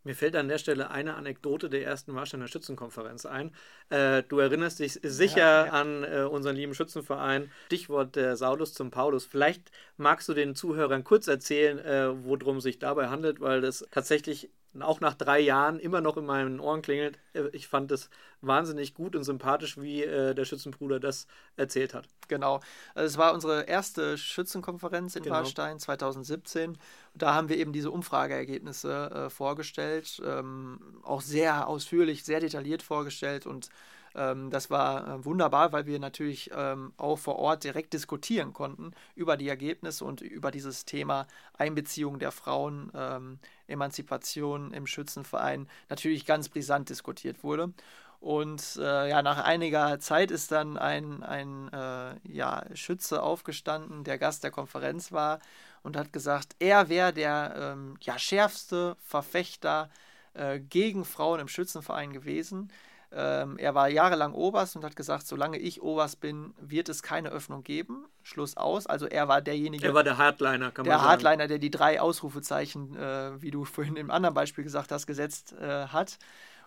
[0.04, 3.52] Mir fällt an der Stelle eine Anekdote der ersten Warsteiner Schützenkonferenz ein.
[3.88, 5.72] Äh, du erinnerst dich sicher ja, ja.
[5.72, 7.50] an äh, unseren lieben Schützenverein.
[7.66, 9.24] Stichwort der Saulus zum Paulus.
[9.24, 14.50] Vielleicht magst du den Zuhörern kurz erzählen, äh, worum sich dabei handelt, weil das tatsächlich
[14.80, 17.18] auch nach drei Jahren immer noch in meinen Ohren klingelt.
[17.32, 18.10] Äh, ich fand es
[18.40, 22.08] wahnsinnig gut und sympathisch, wie äh, der Schützenbruder das erzählt hat.
[22.28, 22.60] Genau.
[22.94, 25.36] Also es war unsere erste Schützenkonferenz in genau.
[25.36, 26.78] Warstein 2017.
[27.14, 33.46] Da haben wir eben diese Umfrageergebnisse äh, vorgestellt, ähm, auch sehr ausführlich, sehr detailliert vorgestellt
[33.46, 33.70] und
[34.14, 38.92] ähm, das war äh, wunderbar, weil wir natürlich ähm, auch vor Ort direkt diskutieren konnten
[39.14, 41.26] über die Ergebnisse und über dieses Thema
[41.58, 47.72] Einbeziehung der Frauen, ähm, Emanzipation im Schützenverein natürlich ganz brisant diskutiert wurde.
[48.20, 54.16] Und äh, ja, nach einiger Zeit ist dann ein, ein äh, ja, Schütze aufgestanden, der
[54.16, 55.40] Gast der Konferenz war
[55.82, 59.90] und hat gesagt, er wäre der ähm, ja, schärfste Verfechter
[60.32, 62.70] äh, gegen Frauen im Schützenverein gewesen.
[63.16, 67.28] Ähm, er war jahrelang Oberst und hat gesagt, solange ich Oberst bin, wird es keine
[67.28, 68.06] Öffnung geben.
[68.24, 68.86] Schluss aus.
[68.86, 69.86] Also er war derjenige.
[69.86, 71.02] Er war der Hardliner, kann man der sagen.
[71.02, 75.06] Der Hardliner, der die drei Ausrufezeichen, äh, wie du vorhin im anderen Beispiel gesagt hast,
[75.06, 76.18] gesetzt äh, hat.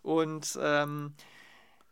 [0.04, 1.14] Und ähm,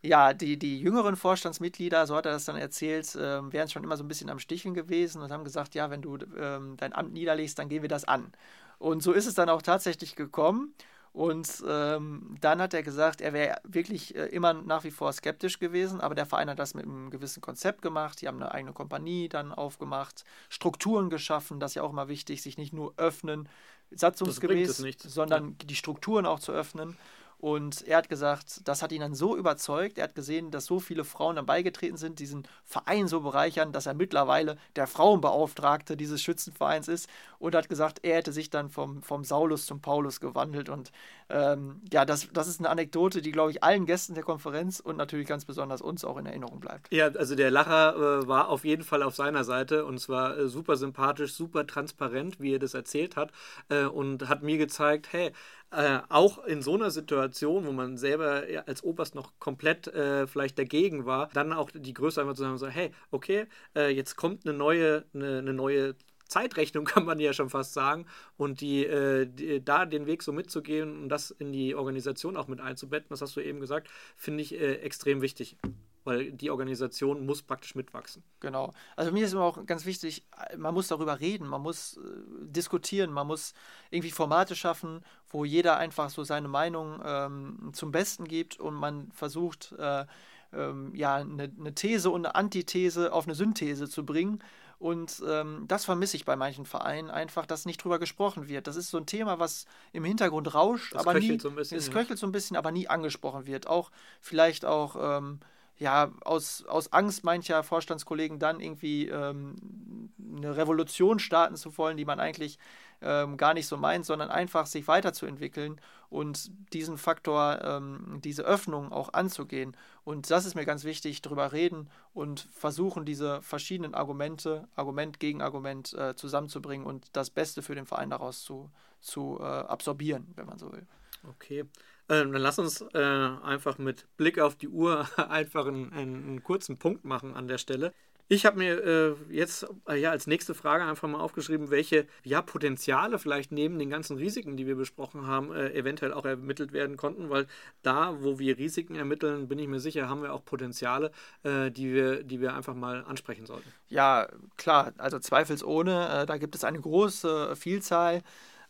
[0.01, 3.97] ja, die, die jüngeren Vorstandsmitglieder, so hat er das dann erzählt, äh, wären schon immer
[3.97, 7.11] so ein bisschen am Sticheln gewesen und haben gesagt, ja, wenn du ähm, dein Amt
[7.11, 8.31] niederlegst, dann gehen wir das an.
[8.77, 10.73] Und so ist es dann auch tatsächlich gekommen.
[11.15, 15.59] Und ähm, dann hat er gesagt, er wäre wirklich äh, immer nach wie vor skeptisch
[15.59, 18.21] gewesen, aber der Verein hat das mit einem gewissen Konzept gemacht.
[18.21, 22.41] Die haben eine eigene Kompanie dann aufgemacht, Strukturen geschaffen, das ist ja auch immer wichtig,
[22.41, 23.47] sich nicht nur öffnen,
[23.91, 26.97] satzungsgemäß, sondern die Strukturen auch zu öffnen.
[27.39, 29.97] Und er hat gesagt, das hat ihn dann so überzeugt.
[29.97, 33.85] Er hat gesehen, dass so viele Frauen dann beigetreten sind, diesen Verein so bereichern, dass
[33.85, 39.01] er mittlerweile der Frauenbeauftragte dieses Schützenvereins ist und hat gesagt, er hätte sich dann vom,
[39.03, 40.69] vom Saulus zum Paulus gewandelt.
[40.69, 40.91] Und
[41.29, 44.97] ähm, ja, das, das ist eine Anekdote, die, glaube ich, allen Gästen der Konferenz und
[44.97, 46.93] natürlich ganz besonders uns auch in Erinnerung bleibt.
[46.93, 50.47] Ja, also der Lacher äh, war auf jeden Fall auf seiner Seite und zwar äh,
[50.47, 53.31] super sympathisch, super transparent, wie er das erzählt hat
[53.69, 55.31] äh, und hat mir gezeigt, hey,
[55.75, 60.57] äh, auch in so einer Situation, wo man selber als Oberst noch komplett äh, vielleicht
[60.57, 64.45] dagegen war, dann auch die Größe einfach zu sagen, so, hey, okay, äh, jetzt kommt
[64.45, 65.95] eine neue, eine, eine neue
[66.27, 68.05] Zeitrechnung, kann man ja schon fast sagen.
[68.37, 72.47] Und die, äh, die, da den Weg so mitzugehen und das in die Organisation auch
[72.47, 75.57] mit einzubetten, das hast du eben gesagt, finde ich äh, extrem wichtig
[76.05, 78.23] weil die Organisation muss praktisch mitwachsen.
[78.39, 78.71] Genau.
[78.95, 80.25] Also mir ist immer auch ganz wichtig,
[80.57, 82.01] man muss darüber reden, man muss äh,
[82.43, 83.53] diskutieren, man muss
[83.89, 89.11] irgendwie Formate schaffen, wo jeder einfach so seine Meinung ähm, zum Besten gibt und man
[89.11, 90.05] versucht, äh,
[90.53, 94.39] ähm, ja, eine, eine These und eine Antithese auf eine Synthese zu bringen.
[94.77, 98.67] Und ähm, das vermisse ich bei manchen Vereinen einfach, dass nicht drüber gesprochen wird.
[98.67, 101.39] Das ist so ein Thema, was im Hintergrund rauscht, das aber nie.
[101.39, 103.67] So ein bisschen, es köchelt so ein bisschen, aber nie angesprochen wird.
[103.67, 103.89] Auch
[104.21, 105.39] vielleicht auch ähm,
[105.77, 112.05] ja, aus, aus Angst mancher Vorstandskollegen dann irgendwie ähm, eine Revolution starten zu wollen, die
[112.05, 112.57] man eigentlich
[113.01, 118.91] ähm, gar nicht so meint, sondern einfach sich weiterzuentwickeln und diesen Faktor, ähm, diese Öffnung
[118.91, 119.75] auch anzugehen.
[120.05, 125.41] Und das ist mir ganz wichtig, darüber reden und versuchen, diese verschiedenen Argumente, Argument gegen
[125.41, 128.69] Argument äh, zusammenzubringen und das Beste für den Verein daraus zu,
[129.01, 130.87] zu äh, absorbieren, wenn man so will.
[131.27, 131.65] Okay.
[132.09, 136.77] Ähm, dann lass uns äh, einfach mit Blick auf die Uhr einfach einen, einen kurzen
[136.77, 137.93] Punkt machen an der Stelle.
[138.27, 142.41] Ich habe mir äh, jetzt äh, ja als nächste Frage einfach mal aufgeschrieben, welche ja,
[142.41, 146.97] Potenziale vielleicht neben den ganzen Risiken, die wir besprochen haben, äh, eventuell auch ermittelt werden
[146.97, 147.45] konnten, weil
[147.83, 151.11] da, wo wir Risiken ermitteln, bin ich mir sicher, haben wir auch Potenziale,
[151.43, 153.71] äh, die, wir, die wir einfach mal ansprechen sollten.
[153.89, 158.23] Ja, klar, also zweifelsohne, äh, da gibt es eine große Vielzahl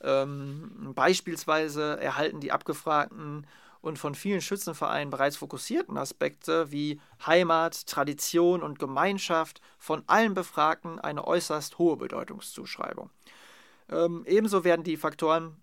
[0.05, 3.45] ähm, beispielsweise erhalten die Abgefragten
[3.81, 10.99] und von vielen Schützenvereinen bereits fokussierten Aspekte wie Heimat, Tradition und Gemeinschaft von allen Befragten
[10.99, 13.09] eine äußerst hohe Bedeutungszuschreibung.
[13.89, 15.55] Ähm, ebenso werden die Faktoren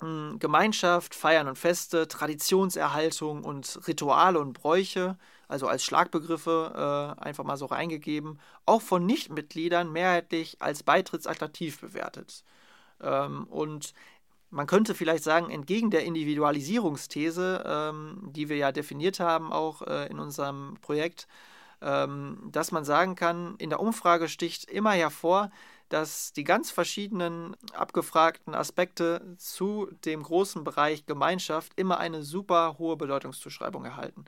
[0.00, 7.44] hm, Gemeinschaft, Feiern und Feste, Traditionserhaltung und Rituale und Bräuche, also als Schlagbegriffe äh, einfach
[7.44, 12.44] mal so reingegeben, auch von Nichtmitgliedern mehrheitlich als beitrittsattraktiv bewertet.
[13.02, 13.94] Ähm, und
[14.50, 20.06] man könnte vielleicht sagen, entgegen der Individualisierungsthese, ähm, die wir ja definiert haben, auch äh,
[20.08, 21.28] in unserem Projekt,
[21.80, 25.50] ähm, dass man sagen kann, in der Umfrage sticht immer hervor,
[25.88, 32.96] dass die ganz verschiedenen abgefragten Aspekte zu dem großen Bereich Gemeinschaft immer eine super hohe
[32.96, 34.24] Bedeutungszuschreibung erhalten.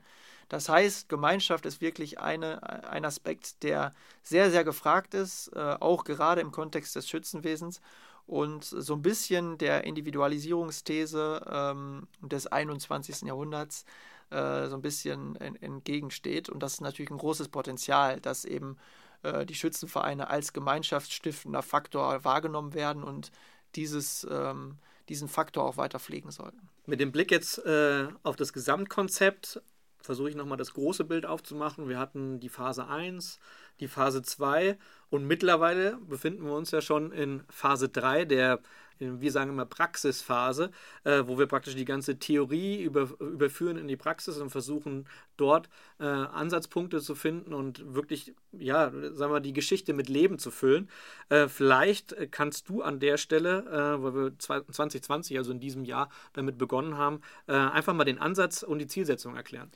[0.49, 6.03] Das heißt, Gemeinschaft ist wirklich eine, ein Aspekt, der sehr, sehr gefragt ist, äh, auch
[6.03, 7.81] gerade im Kontext des Schützenwesens
[8.25, 13.23] und so ein bisschen der Individualisierungsthese ähm, des 21.
[13.23, 13.85] Jahrhunderts
[14.29, 16.49] äh, so ein bisschen en entgegensteht.
[16.49, 18.77] Und das ist natürlich ein großes Potenzial, dass eben
[19.23, 23.31] äh, die Schützenvereine als gemeinschaftsstiftender Faktor wahrgenommen werden und
[23.75, 24.77] dieses, ähm,
[25.09, 26.69] diesen Faktor auch weiter pflegen sollten.
[26.85, 29.61] Mit dem Blick jetzt äh, auf das Gesamtkonzept
[29.99, 31.87] versuche ich nochmal das große Bild aufzumachen.
[31.87, 33.39] Wir hatten die Phase 1,
[33.79, 34.77] die Phase 2
[35.09, 38.61] und mittlerweile befinden wir uns ja schon in Phase 3 der
[38.99, 40.71] wir sagen immer Praxisphase,
[41.03, 45.07] äh, wo wir praktisch die ganze Theorie über, überführen in die Praxis und versuchen
[45.37, 50.51] dort äh, Ansatzpunkte zu finden und wirklich, ja, sagen wir, die Geschichte mit Leben zu
[50.51, 50.89] füllen.
[51.29, 56.09] Äh, vielleicht kannst du an der Stelle, äh, weil wir 2020, also in diesem Jahr,
[56.33, 59.71] damit begonnen haben, äh, einfach mal den Ansatz und die Zielsetzung erklären.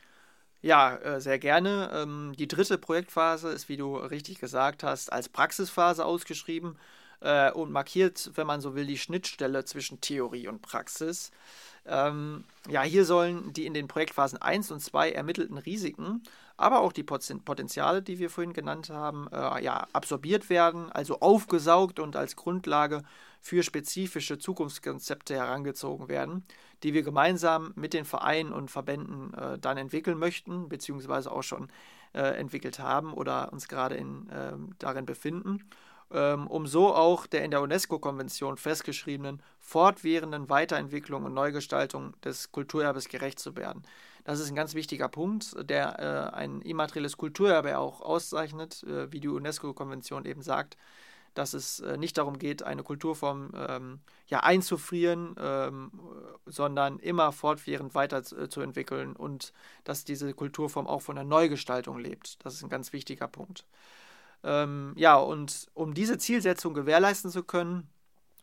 [0.62, 1.92] Ja, äh, sehr gerne.
[1.94, 6.78] Ähm, die dritte Projektphase ist, wie du richtig gesagt hast, als Praxisphase ausgeschrieben
[7.22, 11.32] äh, und markiert, wenn man so will, die Schnittstelle zwischen Theorie und Praxis.
[11.86, 16.22] Ähm, ja, hier sollen die in den Projektphasen 1 und 2 ermittelten Risiken,
[16.58, 22.00] aber auch die Potenziale, die wir vorhin genannt haben, äh, ja, absorbiert werden, also aufgesaugt
[22.00, 23.04] und als Grundlage
[23.40, 26.44] für spezifische Zukunftskonzepte herangezogen werden,
[26.84, 31.70] die wir gemeinsam mit den Vereinen und Verbänden äh, dann entwickeln möchten, beziehungsweise auch schon
[32.14, 35.64] äh, entwickelt haben oder uns gerade in, ähm, darin befinden
[36.12, 43.10] ähm, um so auch der in der UNESCO-Konvention festgeschriebenen fortwährenden Weiterentwicklung und Neugestaltung des Kulturerbes
[43.10, 43.84] gerecht zu werden.
[44.28, 49.22] Das ist ein ganz wichtiger Punkt, der äh, ein immaterielles Kulturerbe auch auszeichnet, äh, wie
[49.22, 50.76] die UNESCO-Konvention eben sagt,
[51.34, 55.92] dass es äh, nicht darum geht, eine Kulturform ähm, ja, einzufrieren, ähm,
[56.46, 59.54] sondern immer fortwährend weiterzuentwickeln und
[59.86, 62.44] dass diese Kulturform auch von der Neugestaltung lebt.
[62.44, 63.64] Das ist ein ganz wichtiger Punkt.
[64.44, 67.88] Ähm, ja, und um diese Zielsetzung gewährleisten zu können,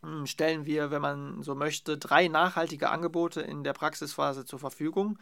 [0.01, 5.19] hm, stellen wir, wenn man so möchte, drei nachhaltige Angebote in der Praxisphase zur Verfügung.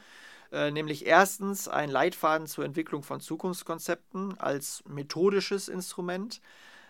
[0.53, 6.39] Äh, nämlich erstens ein Leitfaden zur Entwicklung von Zukunftskonzepten als methodisches Instrument.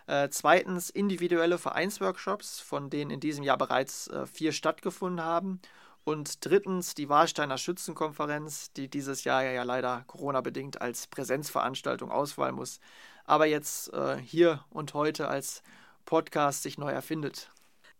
[0.05, 5.61] Äh, zweitens individuelle Vereinsworkshops, von denen in diesem Jahr bereits äh, vier stattgefunden haben.
[6.03, 12.81] Und drittens die Warsteiner Schützenkonferenz, die dieses Jahr ja leider Corona-bedingt als Präsenzveranstaltung ausfallen muss
[13.25, 15.63] aber jetzt hier und heute als
[16.05, 17.49] Podcast sich neu erfindet.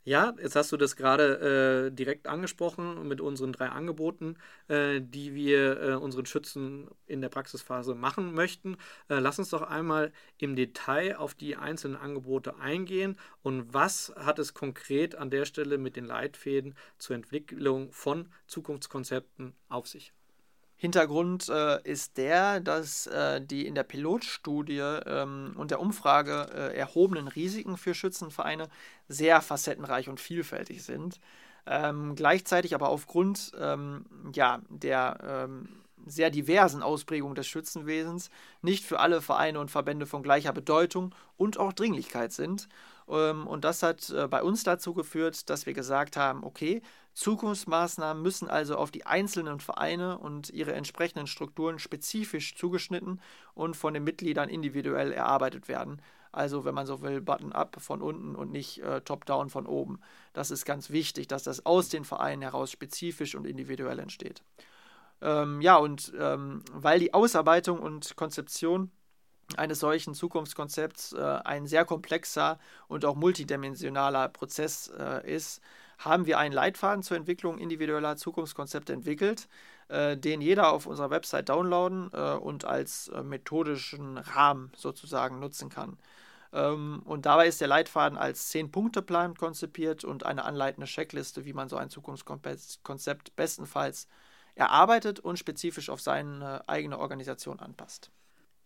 [0.05, 4.35] Ja, jetzt hast du das gerade äh, direkt angesprochen mit unseren drei Angeboten,
[4.67, 8.75] äh, die wir äh, unseren Schützen in der Praxisphase machen möchten.
[9.07, 14.39] Äh, lass uns doch einmal im Detail auf die einzelnen Angebote eingehen und was hat
[14.39, 20.13] es konkret an der Stelle mit den Leitfäden zur Entwicklung von Zukunftskonzepten auf sich?
[20.83, 26.77] Hintergrund äh, ist der, dass äh, die in der Pilotstudie ähm, und der Umfrage äh,
[26.77, 28.67] erhobenen Risiken für Schützenvereine
[29.07, 31.21] sehr facettenreich und vielfältig sind.
[31.65, 35.69] Ähm, gleichzeitig aber aufgrund ähm, ja, der ähm,
[36.05, 38.29] sehr diversen Ausprägung des Schützenwesens
[38.61, 42.67] nicht für alle Vereine und Verbände von gleicher Bedeutung und auch Dringlichkeit sind.
[43.07, 46.81] Ähm, und das hat äh, bei uns dazu geführt, dass wir gesagt haben, okay,
[47.13, 53.21] Zukunftsmaßnahmen müssen also auf die einzelnen Vereine und ihre entsprechenden Strukturen spezifisch zugeschnitten
[53.53, 56.01] und von den Mitgliedern individuell erarbeitet werden.
[56.31, 59.99] Also, wenn man so will, button-up von unten und nicht äh, top-down von oben.
[60.33, 64.41] Das ist ganz wichtig, dass das aus den Vereinen heraus spezifisch und individuell entsteht.
[65.21, 68.89] Ähm, ja, und ähm, weil die Ausarbeitung und Konzeption
[69.57, 75.61] eines solchen Zukunftskonzepts äh, ein sehr komplexer und auch multidimensionaler Prozess äh, ist,
[75.97, 79.47] haben wir einen Leitfaden zur Entwicklung individueller Zukunftskonzepte entwickelt,
[79.89, 85.69] äh, den jeder auf unserer Website downloaden äh, und als äh, methodischen Rahmen sozusagen nutzen
[85.69, 85.97] kann.
[86.51, 91.69] Ähm, und dabei ist der Leitfaden als 10-Punkte-Plan konzipiert und eine anleitende Checkliste, wie man
[91.69, 94.07] so ein Zukunftskonzept bestenfalls
[94.55, 98.11] erarbeitet und spezifisch auf seine eigene Organisation anpasst.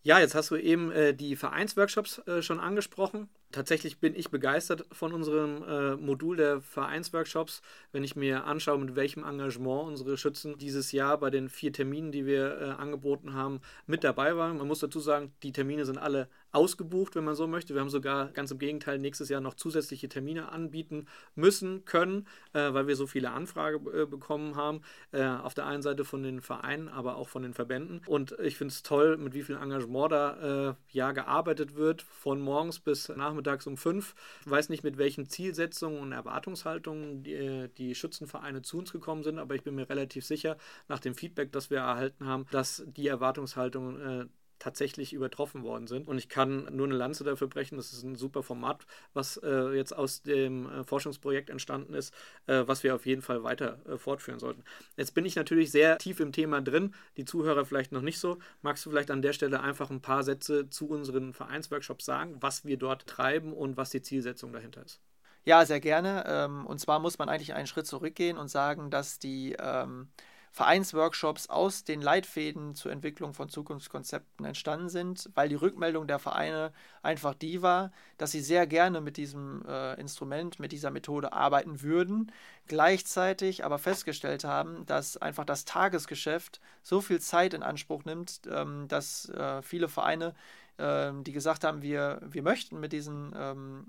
[0.04, 3.30] Ja, jetzt hast du eben äh, die Vereinsworkshops äh, schon angesprochen.
[3.52, 8.96] Tatsächlich bin ich begeistert von unserem äh, Modul der Vereinsworkshops, wenn ich mir anschaue, mit
[8.96, 13.62] welchem Engagement unsere Schützen dieses Jahr bei den vier Terminen, die wir äh, angeboten haben,
[13.86, 14.58] mit dabei waren.
[14.58, 17.74] Man muss dazu sagen, die Termine sind alle ausgebucht, wenn man so möchte.
[17.74, 22.74] Wir haben sogar ganz im Gegenteil nächstes Jahr noch zusätzliche Termine anbieten müssen können, äh,
[22.74, 24.82] weil wir so viele Anfragen äh, bekommen haben.
[25.12, 28.02] Äh, auf der einen Seite von den Vereinen, aber auch von den Verbänden.
[28.08, 32.42] Und ich finde es toll, mit wie viel Engagement da äh, ja gearbeitet wird, von
[32.42, 34.16] morgens bis nachmittags um fünf.
[34.42, 39.38] Ich weiß nicht, mit welchen Zielsetzungen und Erwartungshaltungen die, die Schützenvereine zu uns gekommen sind,
[39.38, 43.08] aber ich bin mir relativ sicher, nach dem Feedback, das wir erhalten haben, dass die
[43.08, 44.26] Erwartungshaltung äh,
[44.60, 46.08] tatsächlich übertroffen worden sind.
[46.08, 47.78] Und ich kann nur eine Lanze dafür brechen.
[47.78, 52.14] Das ist ein super Format, was äh, jetzt aus dem äh, Forschungsprojekt entstanden ist,
[52.48, 54.64] äh, was wir auf jeden Fall weiter äh, fortführen sollten.
[54.96, 58.38] Jetzt bin ich natürlich sehr tief im Thema drin, die Zuhörer vielleicht noch nicht so.
[58.62, 62.66] Magst du vielleicht an der Stelle einfach ein paar Sätze zu unseren Vereinsworkshops sagen, was
[62.66, 65.02] wir dort treiben und was die Zielsetzung dahinter ist?
[65.48, 66.26] Ja, sehr gerne.
[66.28, 70.10] Ähm, und zwar muss man eigentlich einen Schritt zurückgehen und sagen, dass die ähm,
[70.52, 76.72] Vereinsworkshops aus den Leitfäden zur Entwicklung von Zukunftskonzepten entstanden sind, weil die Rückmeldung der Vereine
[77.04, 81.82] einfach die war, dass sie sehr gerne mit diesem äh, Instrument, mit dieser Methode arbeiten
[81.82, 82.32] würden,
[82.68, 88.88] gleichzeitig aber festgestellt haben, dass einfach das Tagesgeschäft so viel Zeit in Anspruch nimmt, ähm,
[88.88, 90.34] dass äh, viele Vereine
[90.80, 93.86] die gesagt haben, wir, wir möchten mit diesen ähm,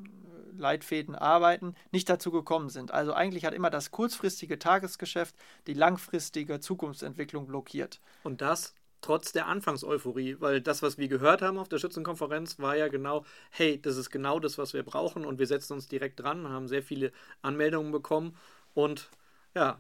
[0.57, 2.93] Leitfäden arbeiten, nicht dazu gekommen sind.
[2.93, 5.35] Also eigentlich hat immer das kurzfristige Tagesgeschäft
[5.67, 8.01] die langfristige Zukunftsentwicklung blockiert.
[8.23, 12.77] Und das trotz der Anfangseuphorie, weil das, was wir gehört haben auf der Schützenkonferenz, war
[12.77, 16.21] ja genau, hey, das ist genau das, was wir brauchen und wir setzen uns direkt
[16.21, 17.13] dran, haben sehr viele
[17.43, 18.37] Anmeldungen bekommen
[18.75, 19.11] und
[19.55, 19.79] ja,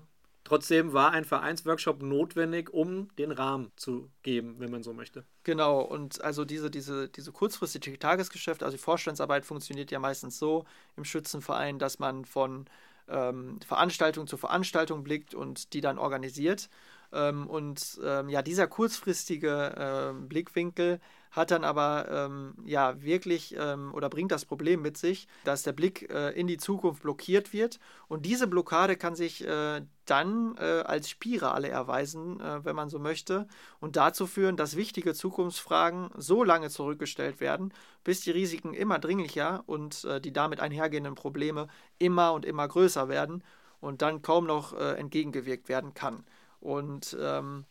[0.48, 5.26] Trotzdem war ein Vereinsworkshop notwendig, um den Rahmen zu geben, wenn man so möchte.
[5.44, 10.64] Genau, und also diese, diese, diese kurzfristige Tagesgeschäfte, also die Vorstandsarbeit funktioniert ja meistens so
[10.96, 12.64] im Schützenverein, dass man von
[13.08, 16.70] ähm, Veranstaltung zu Veranstaltung blickt und die dann organisiert.
[17.12, 21.00] Ähm, und ähm, ja, dieser kurzfristige äh, Blickwinkel
[21.30, 25.72] hat dann aber ähm, ja wirklich ähm, oder bringt das Problem mit sich, dass der
[25.72, 27.78] Blick äh, in die Zukunft blockiert wird.
[28.08, 32.98] Und diese Blockade kann sich äh, dann äh, als Spirale erweisen, äh, wenn man so
[32.98, 33.46] möchte,
[33.78, 37.72] und dazu führen, dass wichtige Zukunftsfragen so lange zurückgestellt werden,
[38.04, 43.08] bis die Risiken immer dringlicher und äh, die damit einhergehenden Probleme immer und immer größer
[43.08, 43.44] werden
[43.80, 46.24] und dann kaum noch entgegengewirkt werden kann.
[46.60, 47.64] Und ähm,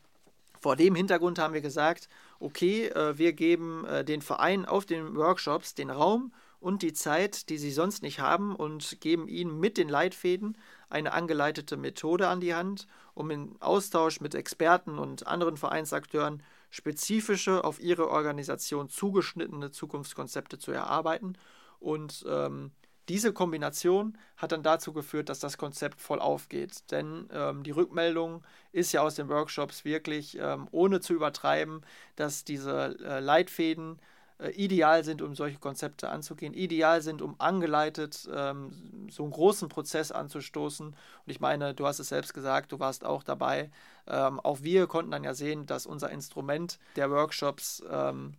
[0.60, 2.10] vor dem Hintergrund haben wir gesagt,
[2.40, 7.50] okay, äh, wir geben äh, den Verein auf den Workshops den Raum und die Zeit,
[7.50, 10.58] die sie sonst nicht haben und geben ihnen mit den Leitfäden
[10.90, 17.64] eine angeleitete Methode an die Hand, um im Austausch mit Experten und anderen Vereinsakteuren spezifische,
[17.64, 21.38] auf ihre Organisation zugeschnittene Zukunftskonzepte zu erarbeiten.
[21.80, 22.72] Und ähm,
[23.10, 26.92] diese Kombination hat dann dazu geführt, dass das Konzept voll aufgeht.
[26.92, 31.82] Denn ähm, die Rückmeldung ist ja aus den Workshops wirklich, ähm, ohne zu übertreiben,
[32.16, 34.00] dass diese äh, Leitfäden
[34.40, 39.70] äh, ideal sind, um solche Konzepte anzugehen, ideal sind, um angeleitet ähm, so einen großen
[39.70, 40.88] Prozess anzustoßen.
[40.88, 40.96] Und
[41.26, 43.72] ich meine, du hast es selbst gesagt, du warst auch dabei.
[44.06, 48.36] Ähm, auch wir konnten dann ja sehen, dass unser Instrument der Workshops ähm,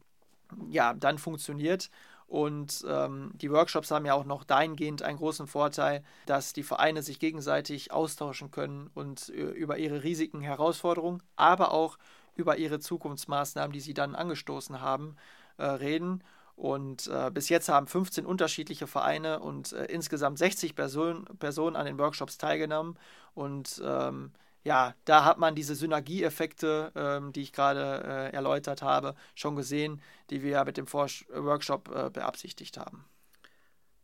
[0.68, 1.90] ja dann funktioniert
[2.28, 7.02] und ähm, die Workshops haben ja auch noch dahingehend einen großen Vorteil, dass die Vereine
[7.02, 11.96] sich gegenseitig austauschen können und äh, über ihre Risiken, Herausforderungen, aber auch
[12.36, 15.16] über ihre Zukunftsmaßnahmen, die sie dann angestoßen haben,
[15.56, 16.22] äh, reden.
[16.54, 21.86] Und äh, bis jetzt haben 15 unterschiedliche Vereine und äh, insgesamt 60 Person, Personen an
[21.86, 22.98] den Workshops teilgenommen.
[23.34, 24.32] Und ähm,
[24.64, 30.00] ja, da hat man diese Synergieeffekte, ähm, die ich gerade äh, erläutert habe, schon gesehen,
[30.30, 33.04] die wir ja mit dem Forsch Workshop äh, beabsichtigt haben.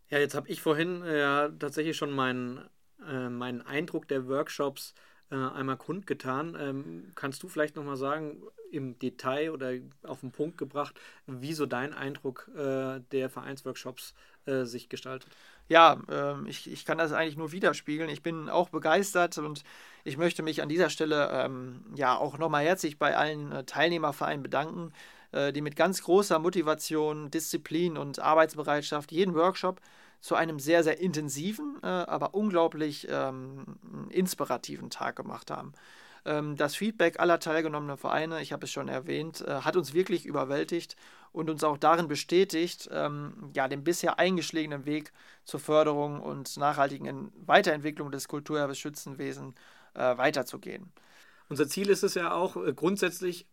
[0.08, 2.68] Ja, jetzt habe ich vorhin äh, ja tatsächlich schon meinen,
[3.06, 4.94] äh, meinen Eindruck der Workshops
[5.30, 6.56] äh, einmal kundgetan.
[6.58, 11.64] Ähm, kannst du vielleicht nochmal sagen, im Detail oder auf den Punkt gebracht, wie so
[11.66, 14.14] dein Eindruck äh, der Vereinsworkshops
[14.46, 15.34] sich gestaltet?
[15.68, 18.10] Ja, äh, ich, ich kann das eigentlich nur widerspiegeln.
[18.10, 19.62] Ich bin auch begeistert und
[20.04, 24.42] ich möchte mich an dieser Stelle ähm, ja auch nochmal herzlich bei allen äh, Teilnehmervereinen
[24.42, 24.92] bedanken,
[25.32, 29.80] äh, die mit ganz großer Motivation, Disziplin und Arbeitsbereitschaft jeden Workshop
[30.20, 33.76] zu einem sehr, sehr intensiven, äh, aber unglaublich ähm,
[34.10, 35.72] inspirativen Tag gemacht haben.
[36.24, 40.24] Ähm, das Feedback aller teilgenommenen Vereine, ich habe es schon erwähnt, äh, hat uns wirklich
[40.26, 40.96] überwältigt
[41.34, 45.12] und uns auch darin bestätigt, ähm, ja, den bisher eingeschlagenen Weg
[45.44, 49.56] zur Förderung und nachhaltigen Weiterentwicklung des Kulturerbes Schützenwesen
[49.94, 50.92] äh, weiterzugehen.
[51.48, 53.48] Unser Ziel ist es ja auch äh, grundsätzlich,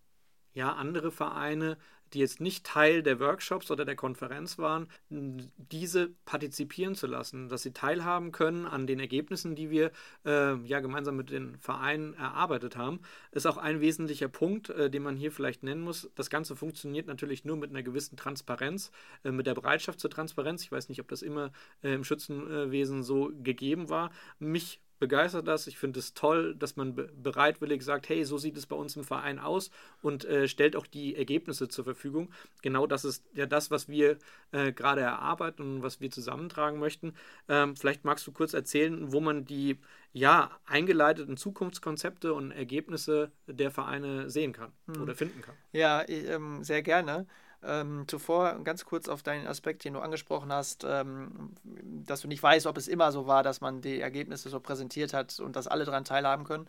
[0.53, 1.77] ja, andere Vereine
[2.13, 7.63] die jetzt nicht Teil der Workshops oder der Konferenz waren, diese partizipieren zu lassen, dass
[7.63, 9.91] sie teilhaben können an den Ergebnissen, die wir
[10.25, 12.99] äh, ja gemeinsam mit den Vereinen erarbeitet haben,
[13.31, 16.09] ist auch ein wesentlicher Punkt, äh, den man hier vielleicht nennen muss.
[16.15, 18.91] Das Ganze funktioniert natürlich nur mit einer gewissen Transparenz,
[19.23, 20.63] äh, mit der Bereitschaft zur Transparenz.
[20.63, 21.51] Ich weiß nicht, ob das immer
[21.83, 24.11] äh, im Schützenwesen so gegeben war.
[24.39, 25.65] Mich begeistert das.
[25.65, 29.03] Ich finde es toll, dass man bereitwillig sagt, hey, so sieht es bei uns im
[29.03, 29.71] Verein aus
[30.03, 32.31] und äh, stellt auch die Ergebnisse zur Verfügung.
[32.61, 34.19] Genau das ist ja das, was wir
[34.51, 37.15] äh, gerade erarbeiten und was wir zusammentragen möchten.
[37.49, 39.79] Ähm, vielleicht magst du kurz erzählen, wo man die
[40.13, 45.01] ja eingeleiteten Zukunftskonzepte und Ergebnisse der Vereine sehen kann hm.
[45.01, 45.55] oder finden kann.
[45.71, 47.25] Ja, ähm, sehr gerne.
[47.63, 52.41] Ähm, zuvor ganz kurz auf deinen Aspekt, den du angesprochen hast, ähm, dass du nicht
[52.41, 55.67] weißt, ob es immer so war, dass man die Ergebnisse so präsentiert hat und dass
[55.67, 56.67] alle daran teilhaben können.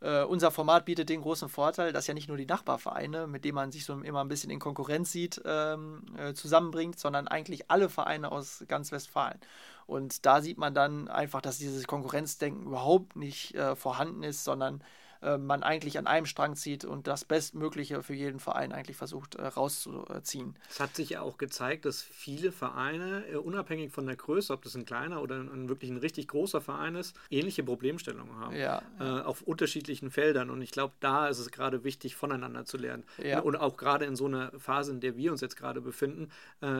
[0.00, 3.54] äh, unser Format bietet den großen Vorteil, dass ja nicht nur die Nachbarvereine, mit denen
[3.54, 7.88] man sich so immer ein bisschen in Konkurrenz sieht, ähm, äh, zusammenbringt, sondern eigentlich alle
[7.88, 9.38] Vereine aus ganz Westfalen.
[9.86, 14.82] Und da sieht man dann einfach, dass dieses Konkurrenzdenken überhaupt nicht äh, vorhanden ist, sondern
[15.24, 19.36] äh, man eigentlich an einem Strang zieht und das Bestmögliche für jeden Verein eigentlich versucht
[19.36, 20.56] äh, rauszuziehen.
[20.68, 24.62] Es hat sich ja auch gezeigt, dass viele Vereine, äh, unabhängig von der Größe, ob
[24.62, 28.54] das ein kleiner oder ein, wirklich ein richtig großer Verein ist, ähnliche Problemstellungen haben.
[28.54, 28.82] Ja.
[29.00, 30.50] Äh, auf unterschiedlichen Feldern.
[30.50, 33.04] Und ich glaube, da ist es gerade wichtig, voneinander zu lernen.
[33.22, 33.40] Ja.
[33.40, 36.30] Und auch gerade in so einer Phase, in der wir uns jetzt gerade befinden,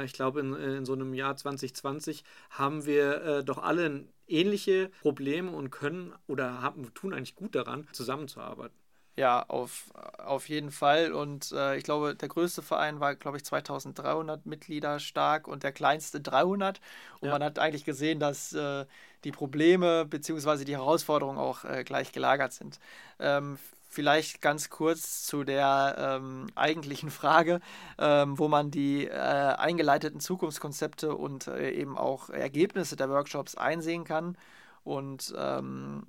[0.05, 5.70] ich glaube, in, in, so einem Jahr 2020 haben wir doch alle ähnliche Probleme und
[5.70, 8.84] können oder haben, tun eigentlich gut daran, zusammenzuarbeiten.
[9.17, 11.12] Ja, auf, auf jeden Fall.
[11.12, 15.71] Und äh, ich glaube, der größte Verein war, glaube ich, 2300 Mitglieder stark und der
[15.71, 16.81] kleinste 300.
[17.21, 17.33] Und ja.
[17.33, 18.87] man hat eigentlich gesehen, dass äh,
[19.23, 20.65] die Probleme bzw.
[20.65, 22.81] die Herausforderungen auch äh, gleich gelagert sind.
[23.21, 23.59] Ähm,
[23.89, 27.61] vielleicht ganz kurz zu der ähm, eigentlichen Frage,
[27.99, 34.05] ähm, wo man die äh, eingeleiteten Zukunftskonzepte und äh, eben auch Ergebnisse der Workshops einsehen
[34.05, 34.37] kann.
[34.85, 36.05] Und ähm,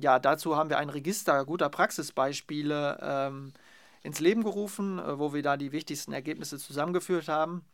[0.00, 3.52] ja, dazu haben wir ein Register guter Praxisbeispiele ähm,
[4.02, 7.64] ins Leben gerufen, äh, wo wir da die wichtigsten Ergebnisse zusammengeführt haben.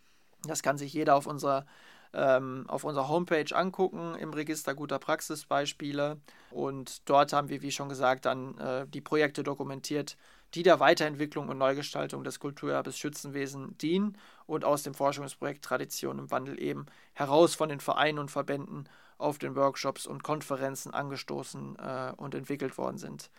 [0.46, 1.66] Das kann sich jeder auf unserer
[2.14, 6.18] ähm, auf unserer Homepage angucken im Register guter Praxisbeispiele.
[6.50, 10.16] Und dort haben wir, wie schon gesagt, dann äh, die Projekte dokumentiert,
[10.54, 16.30] die der Weiterentwicklung und Neugestaltung des Kulturerbes Schützenwesen dienen und aus dem Forschungsprojekt Tradition im
[16.30, 18.88] Wandel eben heraus von den Vereinen und Verbänden
[19.18, 23.30] auf den Workshops und Konferenzen angestoßen äh, und entwickelt worden sind.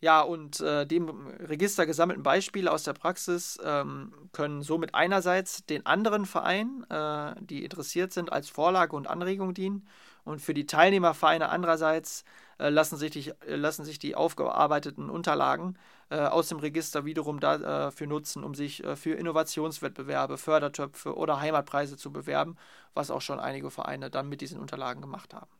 [0.00, 5.86] Ja, und äh, die Register gesammelten Beispiele aus der Praxis ähm, können somit einerseits den
[5.86, 9.88] anderen Vereinen, äh, die interessiert sind, als Vorlage und Anregung dienen
[10.24, 12.24] und für die Teilnehmervereine andererseits
[12.58, 15.76] lassen, sich die, äh, lassen sich die aufgearbeiteten Unterlagen
[16.10, 21.96] äh, aus dem Register wiederum dafür nutzen, um sich äh, für Innovationswettbewerbe, Fördertöpfe oder Heimatpreise
[21.96, 22.56] zu bewerben,
[22.94, 25.50] was auch schon einige Vereine dann mit diesen Unterlagen gemacht haben.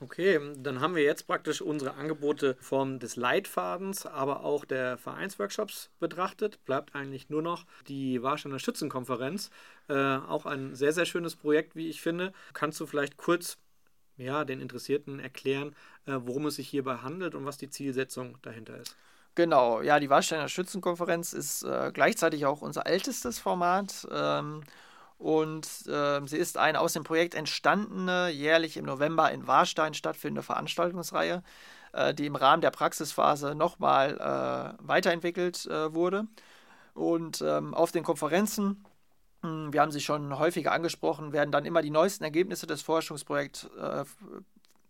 [0.00, 5.88] Okay, dann haben wir jetzt praktisch unsere Angebote Form des Leitfadens, aber auch der Vereinsworkshops
[6.00, 6.62] betrachtet.
[6.64, 9.50] Bleibt eigentlich nur noch die Warsteiner Schützenkonferenz.
[9.88, 12.32] Äh, auch ein sehr, sehr schönes Projekt, wie ich finde.
[12.52, 13.56] Kannst du vielleicht kurz
[14.16, 15.74] ja, den Interessierten erklären,
[16.06, 18.96] äh, worum es sich hierbei handelt und was die Zielsetzung dahinter ist?
[19.34, 24.06] Genau, ja, die Warsteiner Schützenkonferenz ist äh, gleichzeitig auch unser ältestes Format.
[24.12, 24.62] Ähm,
[25.18, 30.42] und äh, sie ist eine aus dem Projekt entstandene, jährlich im November in Warstein stattfindende
[30.42, 31.42] Veranstaltungsreihe,
[31.92, 36.26] äh, die im Rahmen der Praxisphase nochmal äh, weiterentwickelt äh, wurde.
[36.94, 38.84] Und ähm, auf den Konferenzen,
[39.44, 44.04] wir haben sie schon häufiger angesprochen, werden dann immer die neuesten Ergebnisse des Forschungsprojekts äh,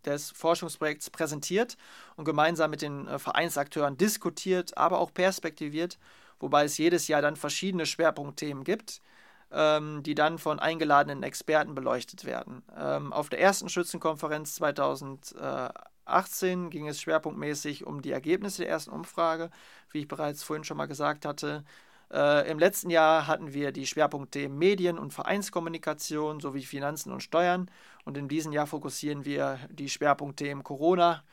[0.05, 1.77] des Forschungsprojekts präsentiert
[2.15, 5.97] und gemeinsam mit den äh, Vereinsakteuren diskutiert, aber auch perspektiviert,
[6.39, 9.01] wobei es jedes Jahr dann verschiedene Schwerpunktthemen gibt
[9.51, 12.63] ähm, die dann von eingeladenen Experten beleuchtet werden.
[12.77, 19.49] Ähm, auf der ersten Schützenkonferenz 2018 ging es schwerpunktmäßig um die Ergebnisse der ersten Umfrage,
[19.91, 21.63] wie ich bereits vorhin schon mal gesagt hatte.
[22.11, 27.69] Äh, Im letzten Jahr hatten wir die Schwerpunktthemen Medien und Vereinskommunikation sowie Finanzen und Steuern.
[28.03, 31.23] Und in diesem Jahr fokussieren wir die Schwerpunktthemen Corona,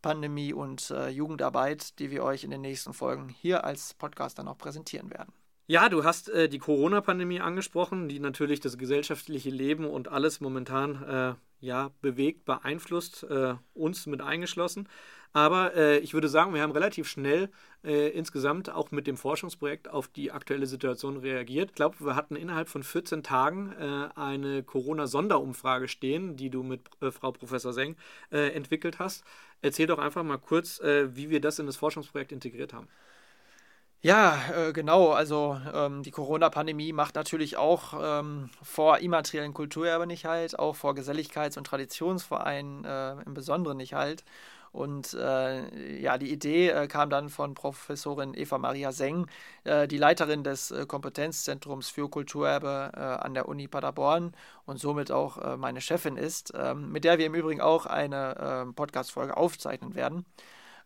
[0.00, 4.48] Pandemie und äh, Jugendarbeit, die wir euch in den nächsten Folgen hier als Podcast dann
[4.48, 5.32] auch präsentieren werden.
[5.66, 11.02] Ja, du hast äh, die Corona-Pandemie angesprochen, die natürlich das gesellschaftliche Leben und alles momentan
[11.04, 11.34] äh,
[11.64, 14.88] ja, bewegt, beeinflusst, äh, uns mit eingeschlossen.
[15.32, 17.48] Aber äh, ich würde sagen, wir haben relativ schnell
[17.84, 21.70] äh, insgesamt auch mit dem Forschungsprojekt auf die aktuelle Situation reagiert.
[21.70, 26.82] Ich glaube, wir hatten innerhalb von 14 Tagen äh, eine Corona-Sonderumfrage stehen, die du mit
[27.12, 27.96] Frau Professor Seng
[28.30, 29.24] entwickelt hast.
[29.62, 32.88] Erzähl doch einfach mal kurz, wie wir das in das Forschungsprojekt integriert haben.
[34.04, 35.10] Ja, äh, genau.
[35.12, 40.94] Also ähm, die Corona-Pandemie macht natürlich auch ähm, vor immateriellen Kulturerbe nicht halt, auch vor
[40.94, 44.24] Geselligkeits- und Traditionsvereinen äh, im Besonderen nicht halt.
[44.72, 49.26] Und äh, ja, die Idee äh, kam dann von Professorin Eva Maria Seng,
[49.64, 52.72] äh, die Leiterin des äh, Kompetenzzentrums für Kulturerbe
[53.22, 54.32] an der Uni Paderborn
[54.66, 59.36] und somit auch meine Chefin ist, ähm, mit der wir im Übrigen auch eine Podcast-Folge
[59.36, 60.24] aufzeichnen werden.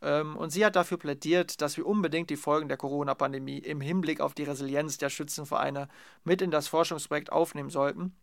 [0.02, 4.20] Ähm, und sie hat dafür plädiert, dass wir unbedingt die Folgen der Corona-Pandemie im Hinblick
[4.20, 5.88] auf die Resilienz der Schützenvereine
[6.24, 8.14] mit in das Forschungsprojekt aufnehmen sollten.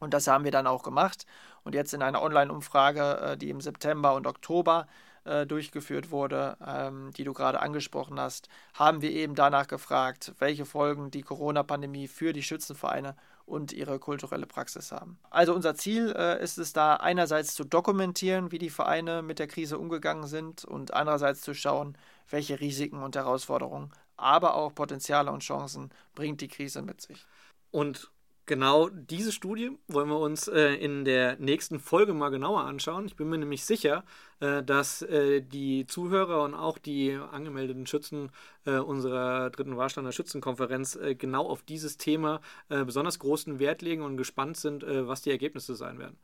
[0.00, 1.26] Und das haben wir dann auch gemacht.
[1.62, 4.86] Und jetzt in einer Online-Umfrage, äh, die im September und Oktober
[5.24, 10.64] äh, durchgeführt wurde, ähm, die du gerade angesprochen hast, haben wir eben danach gefragt, welche
[10.64, 13.14] Folgen die Corona-Pandemie für die Schützenvereine
[13.50, 15.18] und ihre kulturelle Praxis haben.
[15.30, 19.48] Also unser Ziel äh, ist es da einerseits zu dokumentieren, wie die Vereine mit der
[19.48, 21.98] Krise umgegangen sind und andererseits zu schauen,
[22.28, 27.26] welche Risiken und Herausforderungen, aber auch Potenziale und Chancen bringt die Krise mit sich.
[27.72, 28.10] Und
[28.50, 33.06] genau diese Studie wollen wir uns äh, in der nächsten Folge mal genauer anschauen.
[33.06, 34.02] Ich bin mir nämlich sicher,
[34.40, 38.32] äh, dass äh, die Zuhörer und auch die angemeldeten Schützen
[38.66, 42.40] äh, unserer dritten Warsteiner Schützenkonferenz äh, genau auf dieses Thema
[42.70, 46.18] äh, besonders großen Wert legen und gespannt sind, was die Ergebnisse sein werden.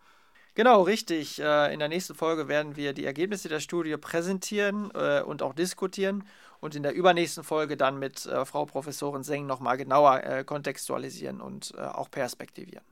[0.55, 1.39] Genau, richtig.
[1.39, 6.25] In der nächsten Folge werden wir die Ergebnisse der Studie präsentieren und auch diskutieren
[6.61, 11.41] und in der übernächsten Folge dann mit äh, Frau Professorin Seng nochmal genauer äh, kontextualisieren
[11.41, 12.85] und äh, auch perspektivieren.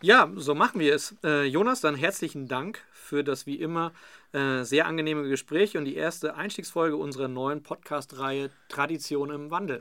[0.00, 1.14] Ja, so machen wir es.
[1.22, 3.92] Äh, Jonas, dann herzlichen Dank für das wie immer
[4.32, 9.80] äh, sehr angenehme Gespräch und die erste Einstiegsfolge unserer neuen Podcast-Reihe Tradition im Wandel.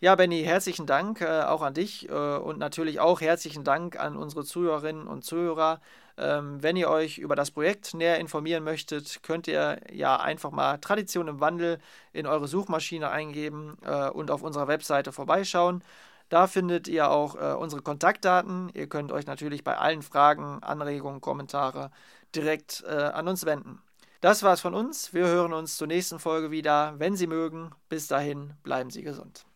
[0.00, 4.44] Ja, Benny, herzlichen Dank äh, auch an dich und natürlich auch herzlichen Dank an unsere
[4.44, 5.80] Zuhörerinnen und Zuhörer.
[6.20, 10.76] Ähm, wenn ihr euch über das Projekt näher informieren möchtet, könnt ihr ja einfach mal
[10.78, 11.78] Tradition im Wandel
[12.12, 15.82] in eure Suchmaschine eingeben äh, und auf unserer Webseite vorbeischauen.
[16.28, 18.70] Da findet ihr auch äh, unsere Kontaktdaten.
[18.74, 21.90] Ihr könnt euch natürlich bei allen Fragen, Anregungen, Kommentare
[22.34, 23.80] direkt äh, an uns wenden.
[24.20, 25.14] Das war's von uns.
[25.14, 27.70] Wir hören uns zur nächsten Folge wieder, wenn Sie mögen.
[27.88, 29.46] Bis dahin, bleiben Sie gesund.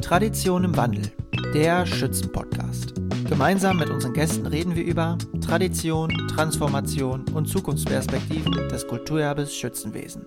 [0.00, 1.10] Tradition im Wandel,
[1.52, 2.94] der Schützen-Podcast.
[3.32, 10.26] Gemeinsam mit unseren Gästen reden wir über Tradition, Transformation und Zukunftsperspektiven des Kulturerbes Schützenwesen.